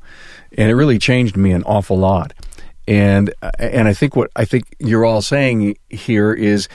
[0.59, 2.35] and it really changed me an awful lot.
[2.89, 6.69] And and I think what I think you're all saying here is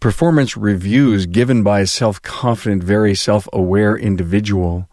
[0.00, 4.88] performance reviews given by a self confident, very self aware individual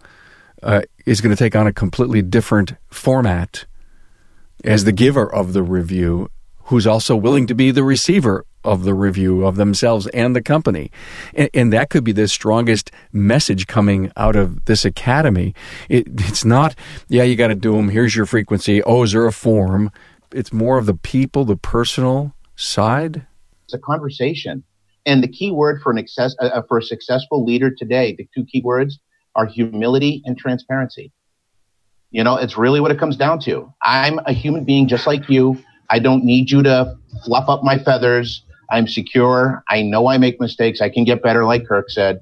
[0.64, 3.66] uh, is going to take on a completely different format
[4.64, 6.30] as the giver of the review,
[6.66, 10.92] who's also willing to be the receiver of the review of themselves and the company.
[11.34, 15.54] And, and that could be the strongest message coming out of this academy.
[15.90, 16.76] It, it's not,
[17.10, 17.90] yeah, you got to do them.
[17.90, 18.84] Here's your frequency.
[18.84, 19.92] Oh, is there a form?
[20.34, 23.26] It's more of the people, the personal side.
[23.66, 24.64] It's a conversation.
[25.06, 28.46] And the key word for an access, uh, for a successful leader today, the two
[28.46, 29.00] key words
[29.36, 31.12] are humility and transparency.
[32.12, 33.74] You know, it's really what it comes down to.
[33.84, 35.58] I'm a human being just like you.
[35.90, 38.44] I don't need you to fluff up my feathers.
[38.70, 39.64] I'm secure.
[39.70, 40.82] I know I make mistakes.
[40.82, 42.20] I can get better, like Kirk said,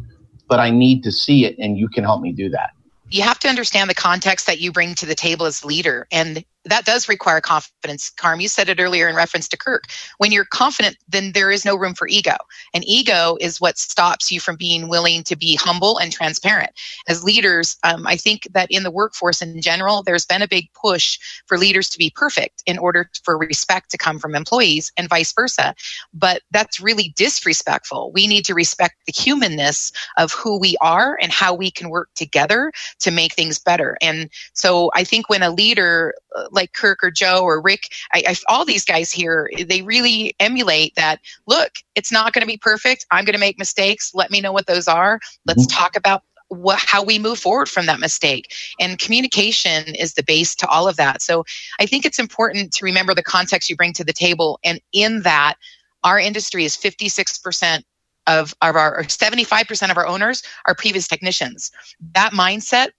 [0.48, 2.72] but I need to see it, and you can help me do that.
[3.12, 6.44] you have to understand the context that you bring to the table as leader and
[6.70, 8.10] that does require confidence.
[8.10, 9.86] Carm you said it earlier in reference to kirk.
[10.18, 12.36] When you're confident then there is no room for ego.
[12.74, 16.72] And ego is what stops you from being willing to be humble and transparent.
[17.08, 20.72] As leaders um, i think that in the workforce in general there's been a big
[20.74, 25.10] push for leaders to be perfect in order for respect to come from employees and
[25.10, 25.74] vice versa.
[26.14, 28.12] But that's really disrespectful.
[28.14, 32.10] We need to respect the humanness of who we are and how we can work
[32.16, 33.98] together to make things better.
[34.02, 38.24] And so I think when a leader uh, like Kirk or Joe or Rick, I,
[38.28, 41.20] I, all these guys here, they really emulate that.
[41.48, 43.06] Look, it's not going to be perfect.
[43.12, 44.14] I'm going to make mistakes.
[44.14, 45.20] Let me know what those are.
[45.46, 45.80] Let's mm-hmm.
[45.80, 48.54] talk about what, how we move forward from that mistake.
[48.80, 51.22] And communication is the base to all of that.
[51.22, 51.46] So
[51.80, 54.60] I think it's important to remember the context you bring to the table.
[54.64, 55.56] And in that,
[56.04, 57.84] our industry is 56%
[58.28, 61.72] of, of our 75% of our owners are previous technicians.
[62.14, 62.90] That mindset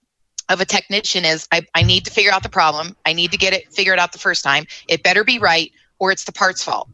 [0.51, 2.95] of a technician is I, I need to figure out the problem.
[3.05, 4.65] I need to get it figured out the first time.
[4.87, 6.89] It better be right or it's the part's fault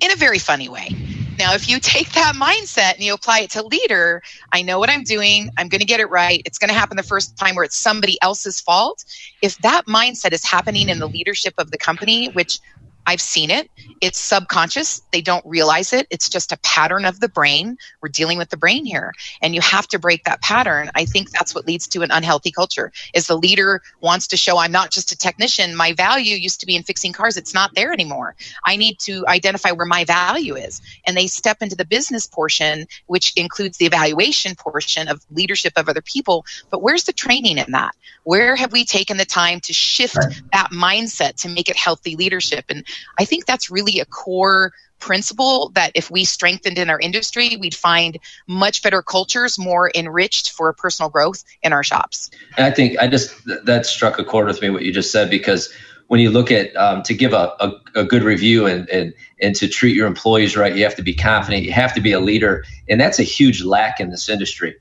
[0.00, 0.90] in a very funny way.
[1.38, 4.90] Now, if you take that mindset and you apply it to leader, I know what
[4.90, 5.50] I'm doing.
[5.58, 6.42] I'm going to get it right.
[6.44, 9.04] It's going to happen the first time where it's somebody else's fault.
[9.40, 12.60] If that mindset is happening in the leadership of the company, which
[13.06, 13.70] I've seen it.
[14.00, 15.02] It's subconscious.
[15.12, 16.06] They don't realize it.
[16.10, 17.76] It's just a pattern of the brain.
[18.00, 19.12] We're dealing with the brain here.
[19.40, 20.90] And you have to break that pattern.
[20.94, 24.58] I think that's what leads to an unhealthy culture is the leader wants to show
[24.58, 25.74] I'm not just a technician.
[25.74, 27.36] My value used to be in fixing cars.
[27.36, 28.34] It's not there anymore.
[28.64, 30.80] I need to identify where my value is.
[31.06, 35.88] And they step into the business portion, which includes the evaluation portion of leadership of
[35.88, 36.44] other people.
[36.70, 37.94] But where's the training in that?
[38.24, 40.16] Where have we taken the time to shift
[40.52, 42.66] that mindset to make it healthy leadership?
[42.68, 42.86] And
[43.18, 47.74] I think that's really a core principle that if we strengthened in our industry, we'd
[47.74, 52.30] find much better cultures, more enriched for personal growth in our shops.
[52.56, 55.28] And I think I just that struck a chord with me what you just said
[55.28, 55.72] because
[56.06, 59.56] when you look at um, to give a, a, a, good review and, and and
[59.56, 62.20] to treat your employees right, you have to be confident, you have to be a
[62.20, 64.76] leader, and that's a huge lack in this industry.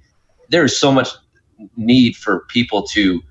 [0.50, 1.10] There is so much
[1.78, 3.21] need for people to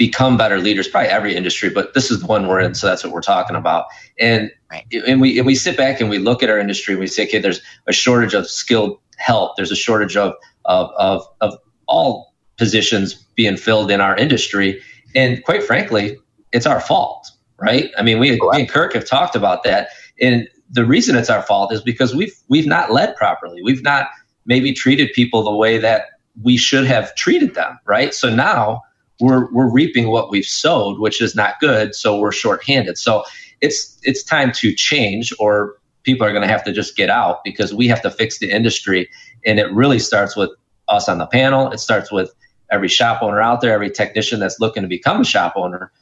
[0.00, 3.04] become better leaders, probably every industry, but this is the one we're in, so that's
[3.04, 3.84] what we're talking about.
[4.18, 4.86] And right.
[5.06, 7.26] and we and we sit back and we look at our industry and we say,
[7.26, 9.56] okay, there's a shortage of skilled help.
[9.56, 10.32] There's a shortage of
[10.64, 14.80] of of, of all positions being filled in our industry,
[15.14, 16.16] and quite frankly,
[16.50, 17.90] it's our fault, right?
[17.98, 21.42] I mean, we, me and Kirk have talked about that, and the reason it's our
[21.42, 23.62] fault is because we've we've not led properly.
[23.62, 24.08] We've not
[24.46, 26.06] maybe treated people the way that
[26.42, 28.14] we should have treated them, right?
[28.14, 28.80] So now
[29.20, 31.94] we're we're reaping what we've sowed, which is not good.
[31.94, 32.98] So we're shorthanded.
[32.98, 33.24] So
[33.60, 37.44] it's it's time to change, or people are going to have to just get out
[37.44, 39.08] because we have to fix the industry.
[39.44, 40.50] And it really starts with
[40.88, 41.70] us on the panel.
[41.70, 42.32] It starts with
[42.70, 45.92] every shop owner out there, every technician that's looking to become a shop owner.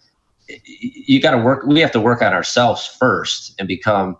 [0.66, 1.66] You got to work.
[1.66, 4.16] We have to work on ourselves first and become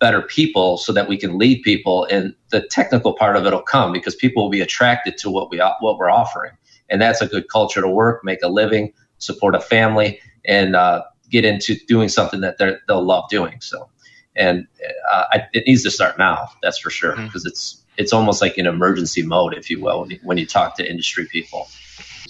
[0.00, 2.04] better people so that we can lead people.
[2.10, 5.50] And the technical part of it will come because people will be attracted to what
[5.50, 6.52] we what we're offering
[6.92, 11.02] and that's a good culture to work, make a living, support a family, and uh,
[11.30, 13.60] get into doing something that they'll love doing.
[13.60, 13.88] So,
[14.36, 14.68] and
[15.10, 16.50] uh, I, it needs to start now.
[16.62, 17.48] That's for sure because mm-hmm.
[17.48, 20.76] it's it's almost like an emergency mode, if you will, when you, when you talk
[20.76, 21.68] to industry people.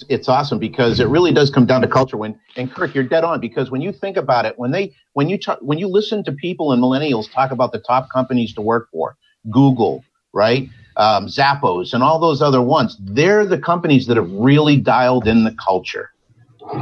[0.09, 2.17] It's awesome because it really does come down to culture.
[2.17, 5.29] When and Kirk, you're dead on because when you think about it, when they when
[5.29, 8.61] you talk, when you listen to people and millennials talk about the top companies to
[8.61, 9.17] work for,
[9.49, 10.69] Google, right?
[10.97, 15.43] Um, Zappos, and all those other ones, they're the companies that have really dialed in
[15.43, 16.11] the culture.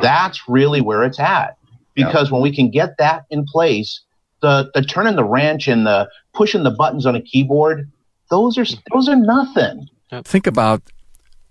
[0.02, 1.58] That's really where it's at.
[1.94, 2.34] Because yeah.
[2.34, 4.02] when we can get that in place,
[4.42, 7.92] the the turning the wrench and the pushing the buttons on a keyboard,
[8.30, 9.88] those are those are nothing.
[10.24, 10.82] Think about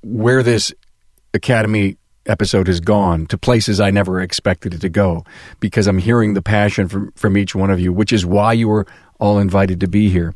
[0.03, 0.73] where this
[1.35, 1.96] academy
[2.27, 5.25] episode has gone to places I never expected it to go
[5.59, 8.68] because I'm hearing the passion from from each one of you, which is why you
[8.68, 8.87] were
[9.18, 10.35] all invited to be here.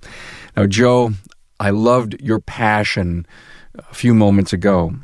[0.57, 1.13] Now, Joe,
[1.61, 3.27] I loved your passion
[3.75, 4.95] a few moments ago.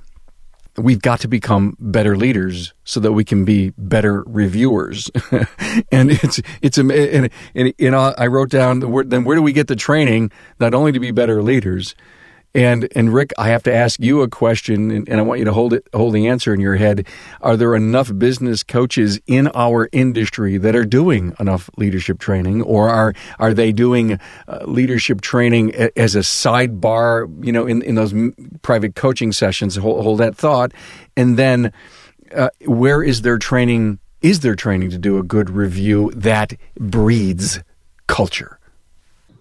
[0.76, 5.10] We've got to become better leaders so that we can be better reviewers.
[5.92, 9.10] and it's it's and, and, and, I wrote down the word.
[9.10, 11.94] Then where do we get the training not only to be better leaders,
[12.54, 15.44] and and Rick, I have to ask you a question, and, and, I want you
[15.44, 17.06] to hold it hold the answer in your head.
[17.40, 22.88] Are there enough business coaches in our industry that are doing enough leadership training, or
[22.88, 27.28] are are they doing uh, leadership training as a sidebar?
[27.44, 28.12] You know, in in those
[28.62, 29.76] private coaching sessions.
[29.76, 30.72] Hold, hold that thought,
[31.16, 31.72] and then
[32.34, 34.00] uh, where is their training?
[34.22, 37.60] Is there training to do a good review that breeds
[38.06, 38.58] culture?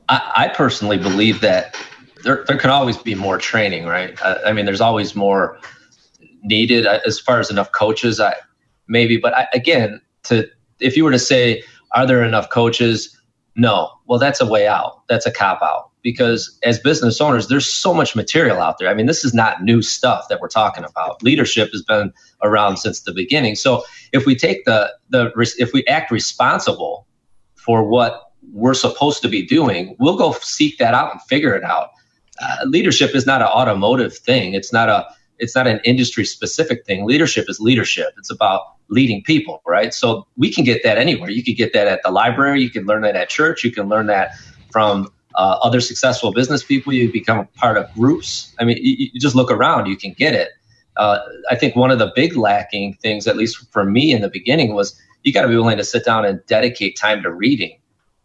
[0.07, 1.75] I, I personally believe that
[2.23, 4.19] there, there can always be more training, right?
[4.21, 5.59] I, I, mean, there's always more
[6.43, 8.19] needed uh, as far as enough coaches.
[8.19, 8.35] I
[8.87, 10.47] maybe, but I, again, to
[10.79, 11.63] if you were to say,
[11.95, 13.15] are there enough coaches?
[13.55, 13.91] No.
[14.07, 15.07] Well, that's a way out.
[15.07, 18.89] That's a cop out because as business owners, there's so much material out there.
[18.89, 21.21] I mean, this is not new stuff that we're talking about.
[21.23, 23.55] Leadership has been around since the beginning.
[23.55, 23.83] So
[24.13, 27.05] if we take the the if we act responsible
[27.55, 31.63] for what we're supposed to be doing, we'll go seek that out and figure it
[31.63, 31.89] out
[32.41, 34.53] uh, leadership is not an automotive thing.
[34.53, 35.05] It's not a
[35.39, 37.05] it's not an industry specific thing.
[37.05, 38.09] Leadership is leadership.
[38.17, 39.93] It's about leading people, right?
[39.93, 41.29] So we can get that anywhere.
[41.29, 42.61] You could get that at the library.
[42.61, 43.63] You can learn that at church.
[43.63, 44.31] You can learn that
[44.71, 46.91] from uh, other successful business people.
[46.91, 48.53] You become a part of groups.
[48.59, 49.85] I mean, you, you, just look around.
[49.85, 50.49] You can get it.
[50.97, 51.19] uh,
[51.49, 54.73] I think one of the big lacking things, at least for me in the beginning,
[54.73, 57.78] was you got to be willing to sit down and dedicate time to reading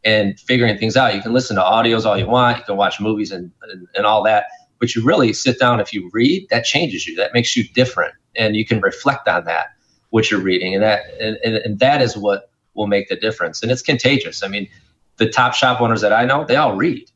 [0.04, 1.14] and figuring things out.
[1.14, 4.06] You can listen to audios all you want, you can watch movies and, and, and
[4.06, 4.46] all that,
[4.78, 5.80] but you really sit down.
[5.80, 7.16] If you read, that changes you.
[7.16, 9.68] That makes you different, and you can reflect on that
[10.10, 13.62] what you're reading, and that and, and, and that is what will make the difference.
[13.62, 14.42] And it's contagious.
[14.42, 14.68] I mean,
[15.16, 17.10] the top shop owners that I know, they all read.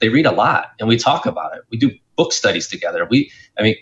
[0.00, 1.62] They read a lot, and we talk about it.
[1.70, 3.06] We do book studies together.
[3.08, 3.76] We, I mean,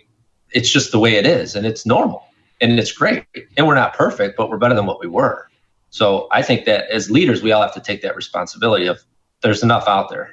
[0.50, 2.22] it's just the way it is, and it's normal,
[2.60, 3.24] and it's great.
[3.56, 5.48] And we're not perfect, but we're better than what we were.
[5.92, 9.04] So I think that as leaders, we all have to take that responsibility of
[9.42, 10.30] there's enough out there.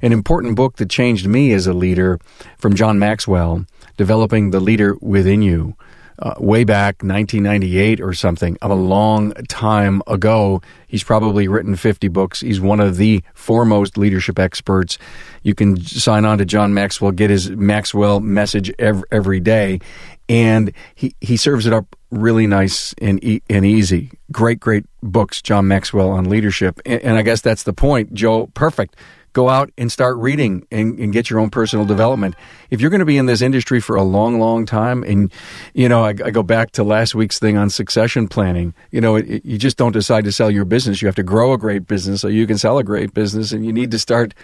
[0.00, 2.18] An important book that changed me as a leader
[2.56, 3.66] from John Maxwell,
[3.98, 5.76] Developing the Leader Within You
[6.18, 10.62] uh, way back 1998 or something, of a long time ago.
[10.86, 12.40] He's probably written 50 books.
[12.40, 14.96] He's one of the foremost leadership experts.
[15.42, 19.80] You can sign on to John Maxwell, get his Maxwell message every, every day,
[20.28, 24.10] and he, he serves it up really nice and e- and easy.
[24.32, 26.80] Great, great books, John Maxwell on leadership.
[26.86, 28.46] And, and I guess that's the point, Joe.
[28.54, 28.96] Perfect
[29.34, 32.36] go out and start reading and, and, get your own personal development.
[32.70, 35.30] If you're going to be in this industry for a long, long time, and
[35.74, 38.72] you know, I, I go back to last week's thing on succession planning.
[38.90, 41.02] You know, it, it, you just don't decide to sell your business.
[41.02, 43.66] You have to grow a great business so you can sell a great business, and
[43.66, 44.34] you need to start.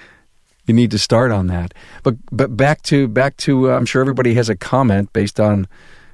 [0.71, 1.75] You need to start on that.
[2.05, 3.73] But but back to back to.
[3.73, 5.66] Uh, I'm sure everybody has a comment based on,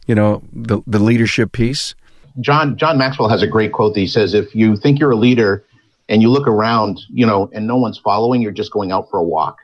[0.06, 1.94] you know, the the leadership piece.
[2.40, 5.16] John John Maxwell has a great quote that he says, "If you think you're a
[5.16, 5.62] leader."
[6.08, 9.18] and you look around, you know, and no one's following, you're just going out for
[9.18, 9.58] a walk.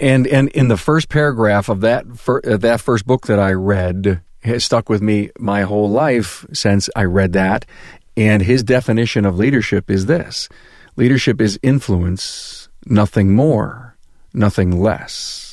[0.00, 3.52] And and in the first paragraph of that fir- uh, that first book that I
[3.52, 7.64] read has stuck with me my whole life since I read that.
[8.16, 10.48] And his definition of leadership is this:
[10.96, 13.93] leadership is influence, nothing more,
[14.34, 15.44] nothing less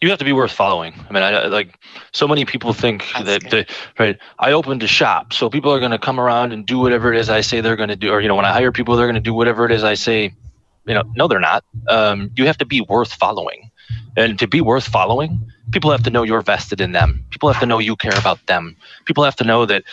[0.00, 0.94] you have to be worth following.
[1.08, 1.78] I mean, I, like
[2.12, 4.18] so many people think That's that, that, right.
[4.38, 7.18] I opened a shop, so people are going to come around and do whatever it
[7.18, 9.06] is I say they're going to do, or you know, when I hire people, they're
[9.06, 10.34] going to do whatever it is I say.
[10.86, 11.64] You know, no, they're not.
[11.88, 13.70] Um, you have to be worth following.
[14.16, 17.24] And to be worth following, people have to know you're vested in them.
[17.30, 18.76] People have to know you care about them.
[19.04, 19.84] People have to know that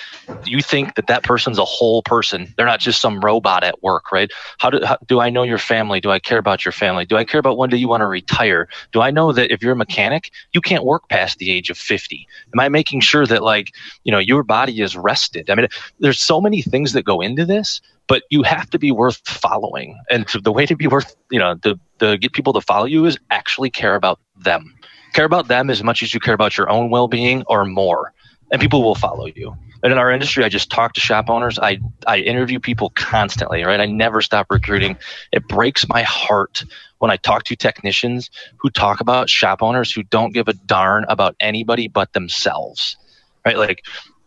[0.46, 2.54] you think that that person's a whole person.
[2.56, 4.32] They're not just some robot at work, right?
[4.58, 6.00] How do, how, do I know your family?
[6.00, 7.06] Do I care about your family?
[7.06, 8.68] Do I care about when do you want to retire?
[8.92, 11.78] Do I know that if you're a mechanic, you can't work past the age of
[11.78, 12.28] 50?
[12.54, 13.72] Am I making sure that like,
[14.04, 15.50] you know, your body is rested?
[15.50, 15.68] I mean,
[16.00, 20.00] there's so many things that go into this but you have to be worth following.
[20.10, 23.06] And the way to be worth, you know, to, to get people to follow you
[23.06, 24.75] is actually care about them.
[25.16, 28.12] Care about them as much as you care about your own well being or more.
[28.52, 29.56] And people will follow you.
[29.82, 31.58] And in our industry, I just talk to shop owners.
[31.58, 33.80] I, I interview people constantly, right?
[33.80, 34.98] I never stop recruiting.
[35.32, 36.66] It breaks my heart
[36.98, 41.06] when I talk to technicians who talk about shop owners who don't give a darn
[41.08, 42.98] about anybody but themselves,
[43.46, 43.58] right?
[43.58, 43.86] Like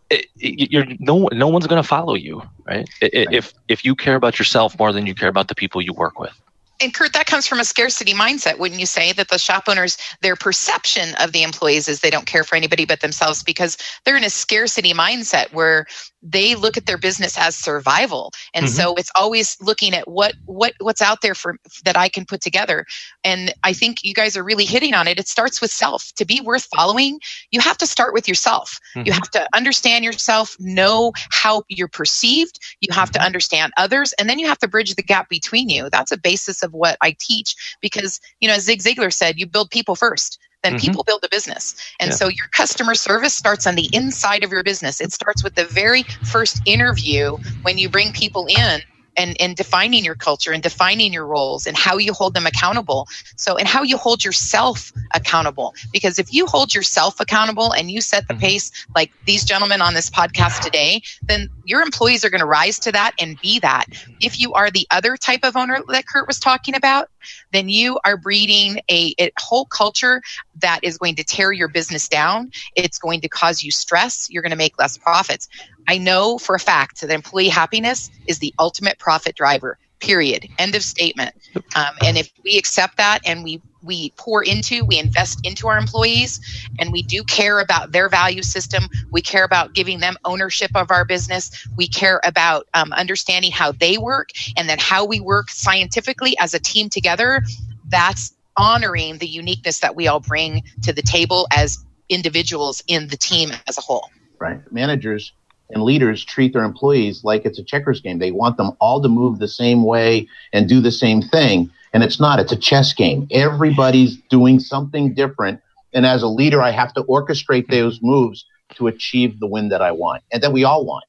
[0.09, 2.89] it, you're no no one's going to follow you, right?
[2.99, 3.27] right?
[3.31, 6.19] If if you care about yourself more than you care about the people you work
[6.19, 6.33] with
[6.81, 9.11] and Kurt, that comes from a scarcity mindset, wouldn't you say?
[9.13, 12.85] That the shop owners, their perception of the employees is they don't care for anybody
[12.85, 15.85] but themselves because they're in a scarcity mindset where
[16.21, 18.31] they look at their business as survival.
[18.53, 18.75] And mm-hmm.
[18.75, 22.41] so it's always looking at what what what's out there for that i can put
[22.41, 22.85] together.
[23.23, 25.19] And i think you guys are really hitting on it.
[25.19, 26.11] It starts with self.
[26.15, 27.19] To be worth following
[27.51, 28.79] you have to start with yourself.
[28.95, 29.07] Mm-hmm.
[29.07, 32.59] you have to understand yourself know how you're perceived.
[32.81, 33.25] You have to mm-hmm.
[33.25, 34.13] understand others.
[34.19, 35.89] And then you have to bridge the gap between you.
[35.89, 39.47] That's a basis of what i teach because you know as zig ziglar said you
[39.47, 40.85] build people first then mm-hmm.
[40.85, 41.75] people build a business.
[41.99, 42.15] And yeah.
[42.15, 44.99] so your customer service starts on the inside of your business.
[45.01, 48.81] It starts with the very first interview when you bring people in
[49.19, 53.07] and, and defining your culture and defining your roles and how you hold them accountable.
[53.35, 55.75] So, and how you hold yourself accountable.
[55.91, 58.41] Because if you hold yourself accountable and you set the mm-hmm.
[58.41, 62.79] pace like these gentlemen on this podcast today, then your employees are going to rise
[62.79, 63.85] to that and be that.
[64.21, 67.09] If you are the other type of owner that Kurt was talking about,
[67.51, 70.21] then you are breeding a, a whole culture
[70.57, 72.51] that is going to tear your business down.
[72.75, 74.27] It's going to cause you stress.
[74.29, 75.47] You're going to make less profits.
[75.87, 79.77] I know for a fact that employee happiness is the ultimate profit driver.
[79.99, 80.47] Period.
[80.57, 81.35] End of statement.
[81.75, 85.77] Um, and if we accept that and we we pour into, we invest into our
[85.77, 86.39] employees,
[86.79, 88.83] and we do care about their value system.
[89.09, 91.65] We care about giving them ownership of our business.
[91.77, 96.53] We care about um, understanding how they work and then how we work scientifically as
[96.53, 97.41] a team together.
[97.87, 101.77] That's honoring the uniqueness that we all bring to the table as
[102.09, 104.09] individuals in the team as a whole.
[104.39, 104.59] Right.
[104.71, 105.31] Managers
[105.69, 108.19] and leaders treat their employees like it's a checkers game.
[108.19, 111.69] They want them all to move the same way and do the same thing.
[111.93, 113.27] And it's not, it's a chess game.
[113.31, 115.61] Everybody's doing something different.
[115.93, 118.45] And as a leader, I have to orchestrate those moves
[118.75, 121.05] to achieve the win that I want and that we all want.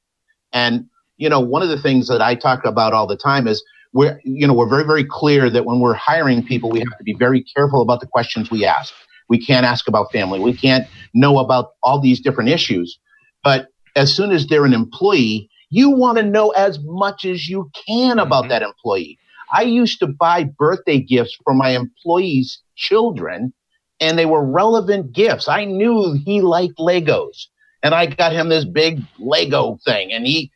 [0.53, 0.87] And,
[1.17, 4.19] you know, one of the things that I talk about all the time is we're,
[4.23, 7.13] you know, we're very, very clear that when we're hiring people, we have to be
[7.13, 8.93] very careful about the questions we ask.
[9.29, 10.39] We can't ask about family.
[10.39, 12.99] We can't know about all these different issues.
[13.43, 17.69] But as soon as they're an employee, you want to know as much as you
[17.87, 18.49] can about mm-hmm.
[18.49, 19.17] that employee.
[19.53, 23.53] I used to buy birthday gifts for my employees' children,
[23.99, 25.47] and they were relevant gifts.
[25.47, 27.47] I knew he liked Legos,
[27.83, 30.51] and I got him this big Lego thing, and he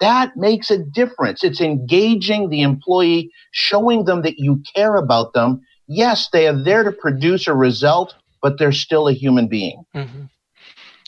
[0.00, 1.42] that makes a difference.
[1.42, 5.62] It's engaging the employee, showing them that you care about them.
[5.88, 9.84] Yes, they are there to produce a result, but they're still a human being.
[9.94, 10.24] Mm-hmm.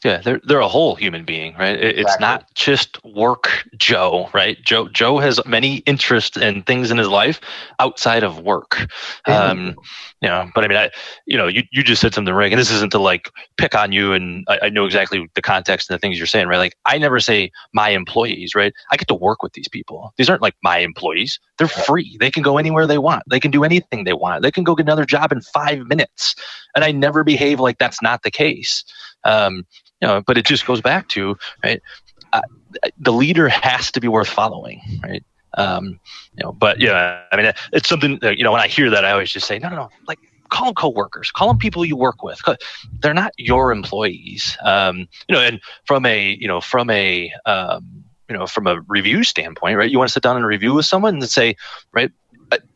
[0.05, 1.77] Yeah, they're they're a whole human being, right?
[1.77, 2.03] It, exactly.
[2.03, 4.57] It's not just work Joe, right?
[4.63, 7.41] Joe Joe has many interests and things in his life
[7.79, 8.89] outside of work.
[9.27, 9.33] Mm-hmm.
[9.33, 9.77] Um,
[10.23, 10.91] you know, but I mean, I,
[11.27, 13.93] you know, you, you just said something, Rick, and this isn't to like pick on
[13.93, 16.59] you, and I, I know exactly the context and the things you're saying, right?
[16.59, 18.73] Like, I never say my employees, right?
[18.91, 20.13] I get to work with these people.
[20.17, 21.41] These aren't like my employees.
[21.59, 22.17] They're free.
[22.21, 23.25] They can go anywhere they want.
[23.29, 24.43] They can do anything they want.
[24.43, 26.35] They can go get another job in five minutes.
[26.75, 28.85] And I never behave like that's not the case.
[29.25, 29.67] Um,
[30.01, 31.83] you know, but it just goes back to right.
[32.33, 32.41] Uh,
[32.99, 35.25] the leader has to be worth following, right?
[35.55, 35.99] Um,
[36.37, 39.05] you know, but yeah, I mean, it's something that, you know, when I hear that,
[39.05, 40.19] I always just say, no, no, no, like
[40.49, 42.41] call them coworkers, call them people you work with.
[43.01, 44.57] They're not your employees.
[44.63, 48.81] Um, you know, and from a, you know, from a, um, you know, from a
[48.87, 49.91] review standpoint, right?
[49.91, 51.57] You want to sit down and review with someone and say,
[51.93, 52.13] right,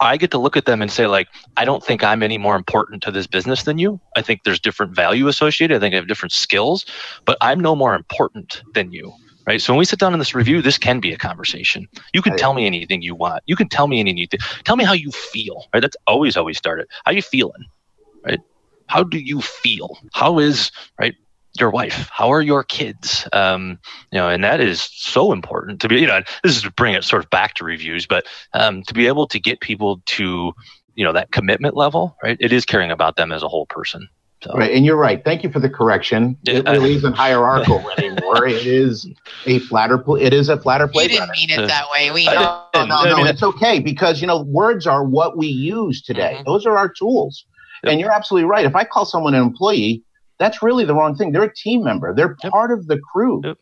[0.00, 2.56] I get to look at them and say, like, I don't think I'm any more
[2.56, 4.00] important to this business than you.
[4.16, 5.76] I think there's different value associated.
[5.76, 6.86] I think I have different skills,
[7.24, 9.12] but I'm no more important than you.
[9.46, 9.60] Right.
[9.60, 11.86] So when we sit down in this review, this can be a conversation.
[12.14, 13.42] You can tell me anything you want.
[13.44, 14.40] You can tell me anything.
[14.64, 15.66] Tell me how you feel.
[15.74, 15.80] Right.
[15.80, 16.86] That's always, always started.
[17.04, 17.66] How you feeling?
[18.24, 18.40] Right.
[18.86, 19.98] How do you feel?
[20.14, 21.14] How is right
[21.58, 22.08] your wife?
[22.12, 23.28] How are your kids?
[23.32, 23.78] Um,
[24.10, 26.94] you know, and that is so important to be, you know, this is to bring
[26.94, 30.52] it sort of back to reviews, but um, to be able to get people to,
[30.94, 32.36] you know, that commitment level, right?
[32.40, 34.08] It is caring about them as a whole person.
[34.42, 34.52] So.
[34.52, 35.24] Right, and you're right.
[35.24, 36.36] Thank you for the correction.
[36.44, 38.46] It really isn't hierarchical anymore.
[38.46, 39.06] It is
[39.46, 39.96] a flatter.
[39.96, 41.04] Pl- it is a flatter play.
[41.04, 42.10] You didn't mean it that way.
[42.10, 43.24] We no, no, no, no.
[43.24, 46.34] It's okay because you know words are what we use today.
[46.34, 46.44] Mm-hmm.
[46.44, 47.46] Those are our tools.
[47.84, 47.92] Yep.
[47.92, 48.66] And you're absolutely right.
[48.66, 50.02] If I call someone an employee,
[50.38, 51.32] that's really the wrong thing.
[51.32, 52.14] They're a team member.
[52.14, 52.52] They're yep.
[52.52, 53.40] part of the crew.
[53.44, 53.58] Yep.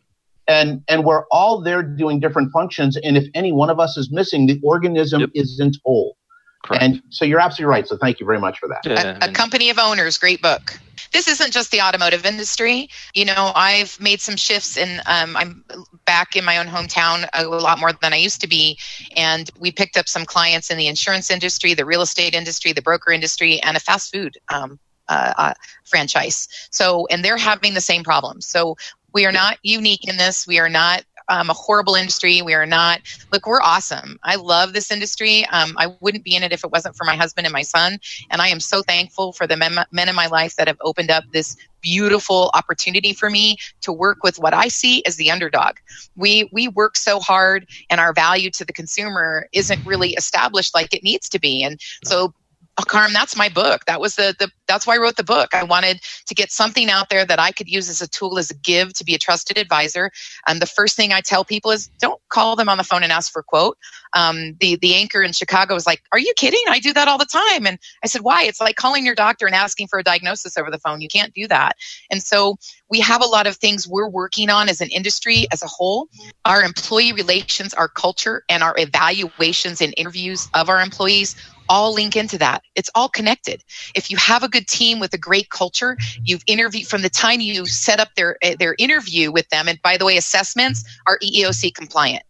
[0.47, 2.97] And and we're all there doing different functions.
[2.97, 5.29] And if any one of us is missing, the organism yep.
[5.33, 6.17] isn't whole.
[6.65, 6.83] Correct.
[6.83, 7.87] And so you're absolutely right.
[7.87, 8.85] So thank you very much for that.
[8.85, 10.79] Yeah, a, a company of owners, great book
[11.13, 12.89] this isn't just the automotive industry.
[13.13, 15.63] You know, I've made some shifts and um, I'm
[16.05, 18.77] back in my own hometown a lot more than I used to be.
[19.15, 22.81] And we picked up some clients in the insurance industry, the real estate industry, the
[22.81, 24.79] broker industry, and a fast food um,
[25.13, 25.53] uh, uh,
[25.85, 26.47] franchise.
[26.71, 28.45] So, and they're having the same problems.
[28.45, 28.77] So,
[29.13, 30.47] we are not unique in this.
[30.47, 32.41] We are not um, a horrible industry.
[32.41, 33.01] We are not.
[33.31, 34.19] Look, we're awesome.
[34.23, 35.45] I love this industry.
[35.47, 37.99] Um, I wouldn't be in it if it wasn't for my husband and my son.
[38.29, 41.11] And I am so thankful for the men, men in my life that have opened
[41.11, 45.75] up this beautiful opportunity for me to work with what I see as the underdog.
[46.15, 50.93] We we work so hard and our value to the consumer isn't really established like
[50.93, 51.63] it needs to be.
[51.63, 52.33] And so
[52.77, 53.85] oh, Carm, that's my book.
[53.85, 55.53] That was the, the that's why I wrote the book.
[55.53, 58.51] I wanted to get something out there that I could use as a tool, as
[58.51, 60.11] a give to be a trusted advisor.
[60.47, 63.11] And the first thing I tell people is don't call them on the phone and
[63.11, 63.77] ask for a quote.
[64.13, 66.63] Um, the the anchor in Chicago was like, "Are you kidding?
[66.67, 68.43] I do that all the time." And I said, "Why?
[68.43, 71.01] It's like calling your doctor and asking for a diagnosis over the phone.
[71.01, 71.77] You can't do that."
[72.09, 72.57] And so
[72.89, 76.09] we have a lot of things we're working on as an industry as a whole.
[76.45, 81.35] Our employee relations, our culture, and our evaluations and interviews of our employees
[81.69, 82.63] all link into that.
[82.75, 83.63] It's all connected.
[83.95, 87.39] If you have a good team with a great culture, you've interviewed from the time
[87.39, 89.67] you set up their their interview with them.
[89.67, 92.22] And by the way, assessments are EEOC compliant.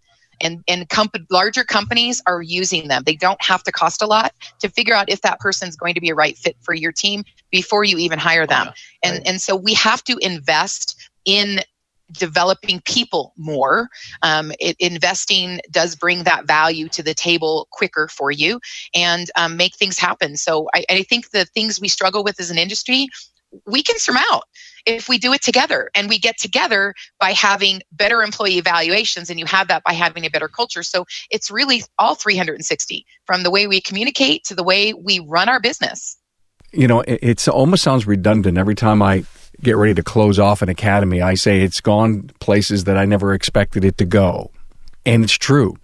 [0.43, 3.03] And, and comp- larger companies are using them.
[3.05, 6.01] They don't have to cost a lot to figure out if that person's going to
[6.01, 8.67] be a right fit for your team before you even hire them.
[9.03, 11.61] And, and so we have to invest in
[12.11, 13.89] developing people more.
[14.21, 18.59] Um, it, investing does bring that value to the table quicker for you
[18.93, 20.37] and um, make things happen.
[20.37, 23.07] So I, I think the things we struggle with as an industry,
[23.65, 24.43] we can surmount
[24.85, 29.39] if we do it together and we get together by having better employee evaluations and
[29.39, 33.51] you have that by having a better culture so it's really all 360 from the
[33.51, 36.17] way we communicate to the way we run our business
[36.71, 39.23] you know it, it's almost sounds redundant every time i
[39.61, 43.33] get ready to close off an academy, I say it's gone places that I never
[43.33, 44.51] expected it to go.
[45.05, 45.77] And it's true.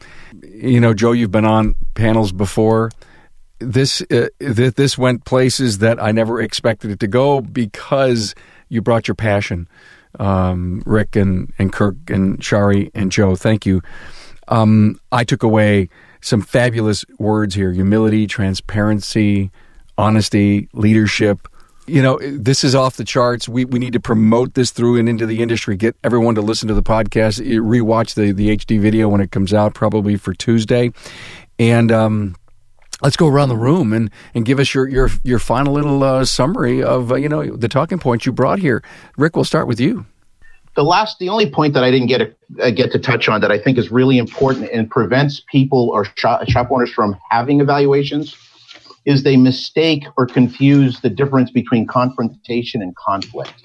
[0.44, 2.92] You know, Joe, you've been on panels before.
[3.60, 8.36] This uh, th- this went places that I never expected it to go because
[8.70, 9.68] you brought your passion
[10.18, 13.36] um, Rick and, and Kirk and Shari and Joe.
[13.36, 13.82] Thank you.
[14.48, 15.90] Um, I took away
[16.22, 19.52] some fabulous words here humility, transparency,
[19.98, 21.48] honesty, leadership.
[21.86, 23.50] You know, this is off the charts.
[23.50, 25.76] We, we need to promote this through and into the industry.
[25.76, 27.42] Get everyone to listen to the podcast.
[27.42, 30.92] Rewatch the, the HD video when it comes out, probably for Tuesday.
[31.58, 32.36] And um,
[33.02, 36.26] let's go around the room and, and give us your your, your final little uh,
[36.26, 38.84] summary of uh, you know the talking points you brought here.
[39.18, 40.06] Rick, we'll start with you.
[40.76, 43.42] The last, the only point that I didn't get a, uh, get to touch on
[43.42, 47.60] that I think is really important and prevents people or shop, shop owners from having
[47.60, 48.36] evaluations
[49.06, 53.64] is they mistake or confuse the difference between confrontation and conflict.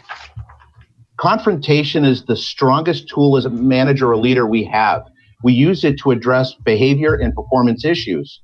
[1.16, 5.04] Confrontation is the strongest tool as a manager or leader we have.
[5.42, 8.40] We use it to address behavior and performance issues.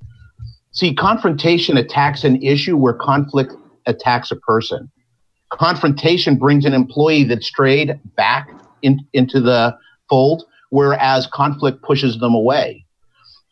[0.72, 3.54] See, confrontation attacks an issue where conflict
[3.86, 4.90] attacks a person.
[5.50, 8.48] Confrontation brings an employee that strayed back
[8.82, 9.76] in, into the
[10.08, 12.84] fold, whereas conflict pushes them away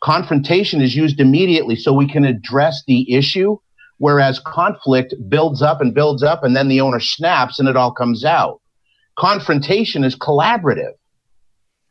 [0.01, 3.57] confrontation is used immediately so we can address the issue,
[3.97, 7.91] whereas conflict builds up and builds up and then the owner snaps and it all
[7.91, 8.61] comes out.
[9.17, 10.93] Confrontation is collaborative.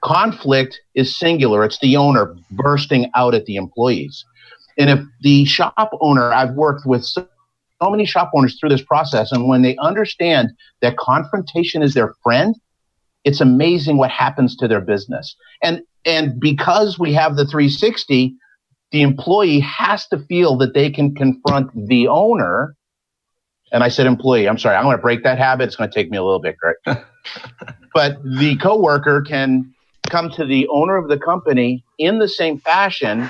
[0.03, 1.64] Conflict is singular.
[1.64, 4.24] It's the owner bursting out at the employees.
[4.79, 7.26] And if the shop owner, I've worked with so,
[7.83, 10.51] so many shop owners through this process, and when they understand
[10.81, 12.55] that confrontation is their friend,
[13.24, 15.35] it's amazing what happens to their business.
[15.62, 18.35] And and because we have the 360,
[18.93, 22.74] the employee has to feel that they can confront the owner.
[23.72, 25.64] And I said employee, I'm sorry, I'm going to break that habit.
[25.64, 26.76] It's going to take me a little bit, Greg.
[27.95, 29.74] but the coworker can
[30.09, 33.29] come to the owner of the company in the same fashion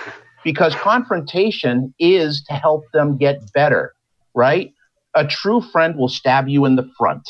[0.48, 3.92] because confrontation is to help them get better,
[4.32, 4.72] right?
[5.14, 7.28] A true friend will stab you in the front,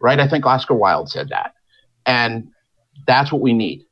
[0.00, 0.18] right?
[0.18, 1.52] I think Oscar Wilde said that.
[2.06, 2.48] And
[3.06, 3.84] that's what we need.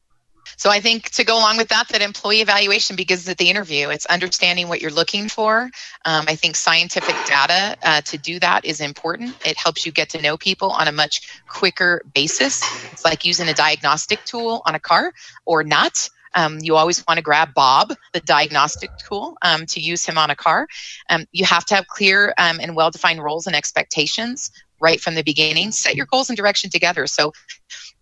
[0.56, 3.90] So I think to go along with that, that employee evaluation begins at the interview.
[3.90, 5.68] It's understanding what you're looking for.
[6.06, 9.36] Um, I think scientific data uh, to do that is important.
[9.46, 12.62] It helps you get to know people on a much quicker basis.
[12.92, 15.12] It's like using a diagnostic tool on a car
[15.44, 16.08] or not.
[16.34, 20.30] Um, you always want to grab Bob, the diagnostic tool, um, to use him on
[20.30, 20.68] a car.
[21.10, 24.50] Um, you have to have clear um, and well defined roles and expectations
[24.80, 25.72] right from the beginning.
[25.72, 27.06] Set your goals and direction together.
[27.06, 27.32] So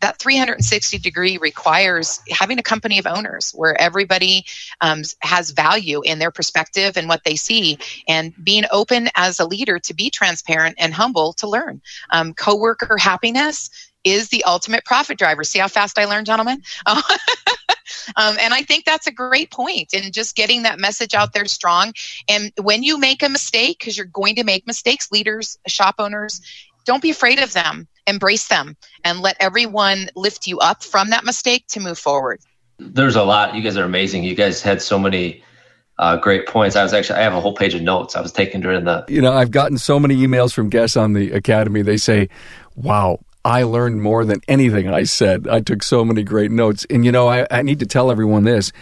[0.00, 4.44] that 360 degree requires having a company of owners where everybody
[4.80, 9.46] um, has value in their perspective and what they see and being open as a
[9.46, 13.70] leader to be transparent and humble to learn um, coworker happiness
[14.04, 16.62] is the ultimate profit driver see how fast i learned gentlemen
[18.16, 21.46] um, and I think that's a great point in just getting that message out there
[21.46, 21.92] strong.
[22.28, 26.40] And when you make a mistake, because you're going to make mistakes, leaders, shop owners,
[26.84, 31.24] don't be afraid of them embrace them and let everyone lift you up from that
[31.24, 32.40] mistake to move forward.
[32.78, 33.54] There's a lot.
[33.54, 34.24] You guys are amazing.
[34.24, 35.42] You guys had so many
[35.98, 36.76] uh, great points.
[36.76, 39.04] I was actually I have a whole page of notes I was taking during the.
[39.08, 41.82] You know, I've gotten so many emails from guests on the academy.
[41.82, 42.28] They say,
[42.74, 45.46] "Wow, I learned more than anything I said.
[45.46, 48.42] I took so many great notes." And you know, I, I need to tell everyone
[48.42, 48.72] this: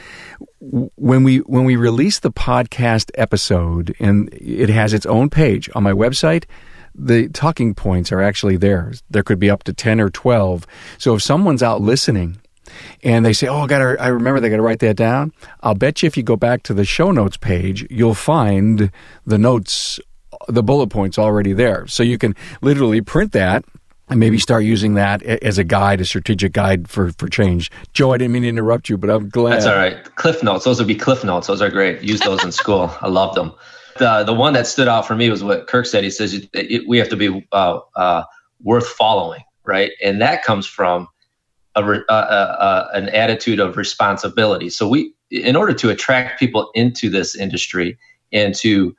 [0.61, 5.83] when we when we release the podcast episode, and it has its own page on
[5.83, 6.45] my website
[6.95, 8.93] the talking points are actually there.
[9.11, 10.67] There could be up to 10 or 12.
[10.99, 12.41] So if someone's out listening
[13.03, 15.33] and they say, Oh, I gotta, I remember they gotta write that down.
[15.61, 18.93] I'll bet you if you go back to the show notes page, you'll find
[19.27, 19.99] the notes,
[20.49, 21.87] the bullet points already there.
[21.89, 23.65] So you can literally print that
[24.09, 27.71] and maybe start using that as a guide, a strategic guide for, for change.
[27.95, 29.55] Joe, I didn't mean to interrupt you, but I'm glad.
[29.55, 30.03] That's all right.
[30.17, 30.65] Cliff notes.
[30.65, 31.47] Those would be cliff notes.
[31.47, 32.03] Those are great.
[32.03, 32.95] Use those in school.
[33.01, 33.53] I love them.
[33.97, 36.03] The the one that stood out for me was what Kirk said.
[36.05, 38.25] He says it, it, we have to be uh, uh,
[38.63, 39.93] worth following, right?
[40.03, 41.09] And that comes from
[41.77, 44.69] a, uh, uh, uh, an attitude of responsibility.
[44.71, 47.97] So we, in order to attract people into this industry
[48.33, 48.97] and to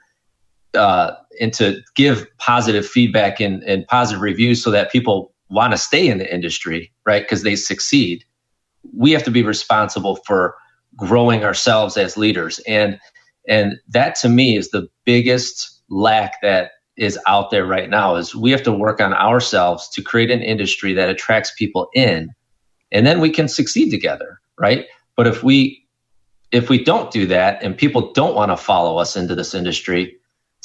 [0.76, 5.78] uh, and to give positive feedback and, and positive reviews so that people want to
[5.78, 7.24] stay in the industry, right?
[7.24, 8.24] Because they succeed.
[8.96, 10.56] We have to be responsible for
[10.96, 12.60] growing ourselves as leaders.
[12.68, 13.00] And
[13.48, 18.34] and that to me is the biggest lack that is out there right now is
[18.34, 22.34] we have to work on ourselves to create an industry that attracts people in
[22.92, 24.86] and then we can succeed together, right?
[25.16, 25.86] But if we
[26.52, 30.16] if we don't do that and people don't want to follow us into this industry,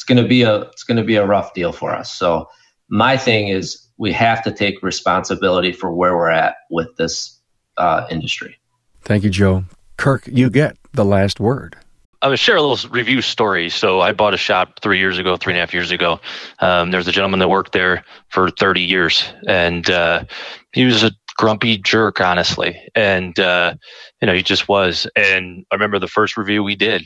[0.01, 2.11] it's going to be a it's going to be a rough deal for us.
[2.11, 2.49] So
[2.89, 7.39] my thing is we have to take responsibility for where we're at with this
[7.77, 8.57] uh, industry.
[9.03, 9.65] Thank you, Joe.
[9.99, 11.77] Kirk, you get the last word.
[12.23, 13.69] I'm gonna share a little review story.
[13.69, 16.19] So I bought a shop three years ago, three and a half years ago.
[16.61, 20.25] Um, there's a gentleman that worked there for 30 years, and uh,
[20.73, 22.81] he was a grumpy jerk, honestly.
[22.95, 23.75] And uh,
[24.23, 25.07] you know, he just was.
[25.15, 27.05] And I remember the first review we did.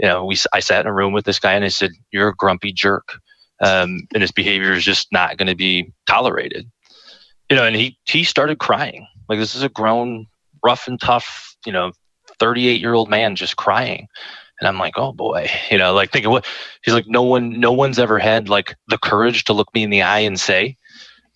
[0.00, 2.28] You know, we I sat in a room with this guy, and I said, "You're
[2.28, 3.18] a grumpy jerk."
[3.62, 6.70] Um, and his behavior is just not going to be tolerated.
[7.50, 9.06] You know, and he he started crying.
[9.28, 10.26] Like this is a grown,
[10.64, 11.92] rough and tough, you know,
[12.38, 14.08] 38 year old man just crying.
[14.58, 16.46] And I'm like, oh boy, you know, like thinking what
[16.82, 19.90] he's like, no one, no one's ever had like the courage to look me in
[19.90, 20.76] the eye and say,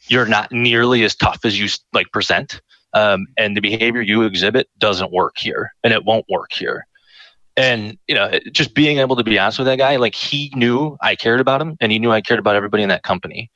[0.08, 2.60] you're not nearly as tough as you like present.
[2.92, 6.86] Um, and the behavior you exhibit doesn't work here and it won't work here.
[7.56, 10.96] And, you know, just being able to be honest with that guy, like he knew
[11.00, 13.50] I cared about him and he knew I cared about everybody in that company.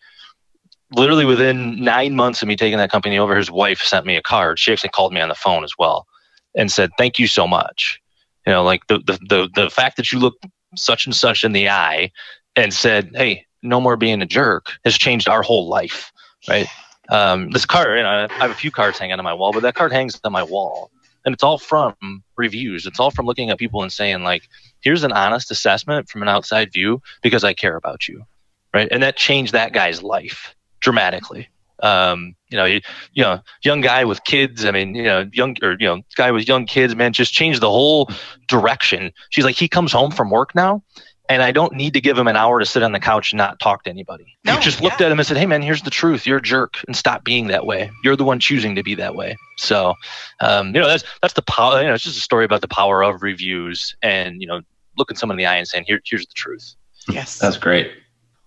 [0.94, 4.22] Literally within nine months of me taking that company over, his wife sent me a
[4.22, 4.58] card.
[4.58, 6.06] She actually called me on the phone as well
[6.54, 8.00] and said, thank you so much.
[8.46, 10.36] You know, like the, the, the, the fact that you look
[10.76, 12.10] such and such in the eye
[12.56, 16.12] and said, Hey, no more being a jerk has changed our whole life.
[16.48, 16.66] Right.
[17.10, 19.60] Um, this card, you know, I have a few cards hanging on my wall, but
[19.60, 20.90] that card hangs on my wall
[21.28, 21.94] and it's all from
[22.38, 22.86] reviews.
[22.86, 24.48] It's all from looking at people and saying like,
[24.80, 28.24] here's an honest assessment from an outside view because I care about you.
[28.72, 28.88] Right.
[28.90, 31.48] And that changed that guy's life dramatically.
[31.82, 32.80] Um, you know, you,
[33.12, 34.64] you know, young guy with kids.
[34.64, 37.60] I mean, you know, young or you know, guy with young kids, man, just changed
[37.60, 38.10] the whole
[38.48, 39.12] direction.
[39.28, 40.82] She's like, he comes home from work now,
[41.28, 43.38] and I don't need to give him an hour to sit on the couch and
[43.38, 44.36] not talk to anybody.
[44.44, 44.84] No, you just yeah.
[44.84, 46.26] looked at him and said, "Hey, man, here's the truth.
[46.26, 47.90] You're a jerk, and stop being that way.
[48.02, 49.94] You're the one choosing to be that way." So,
[50.40, 51.80] um, you know, that's that's the power.
[51.80, 54.60] You know, it's just a story about the power of reviews, and you know,
[54.96, 56.74] looking someone in the eye and saying, "Here, here's the truth."
[57.08, 57.90] Yes, that's great.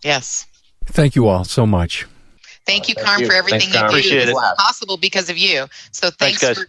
[0.03, 0.47] Yes.
[0.85, 2.07] Thank you all so much.
[2.65, 4.17] Thank you, Carm, for everything thanks, you do.
[4.19, 5.65] It's possible because of you.
[5.91, 6.67] So thanks, thanks for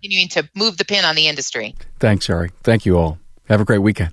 [0.00, 1.74] continuing to move the pin on the industry.
[1.98, 2.50] Thanks, Ari.
[2.62, 3.18] Thank you all.
[3.48, 4.12] Have a great weekend.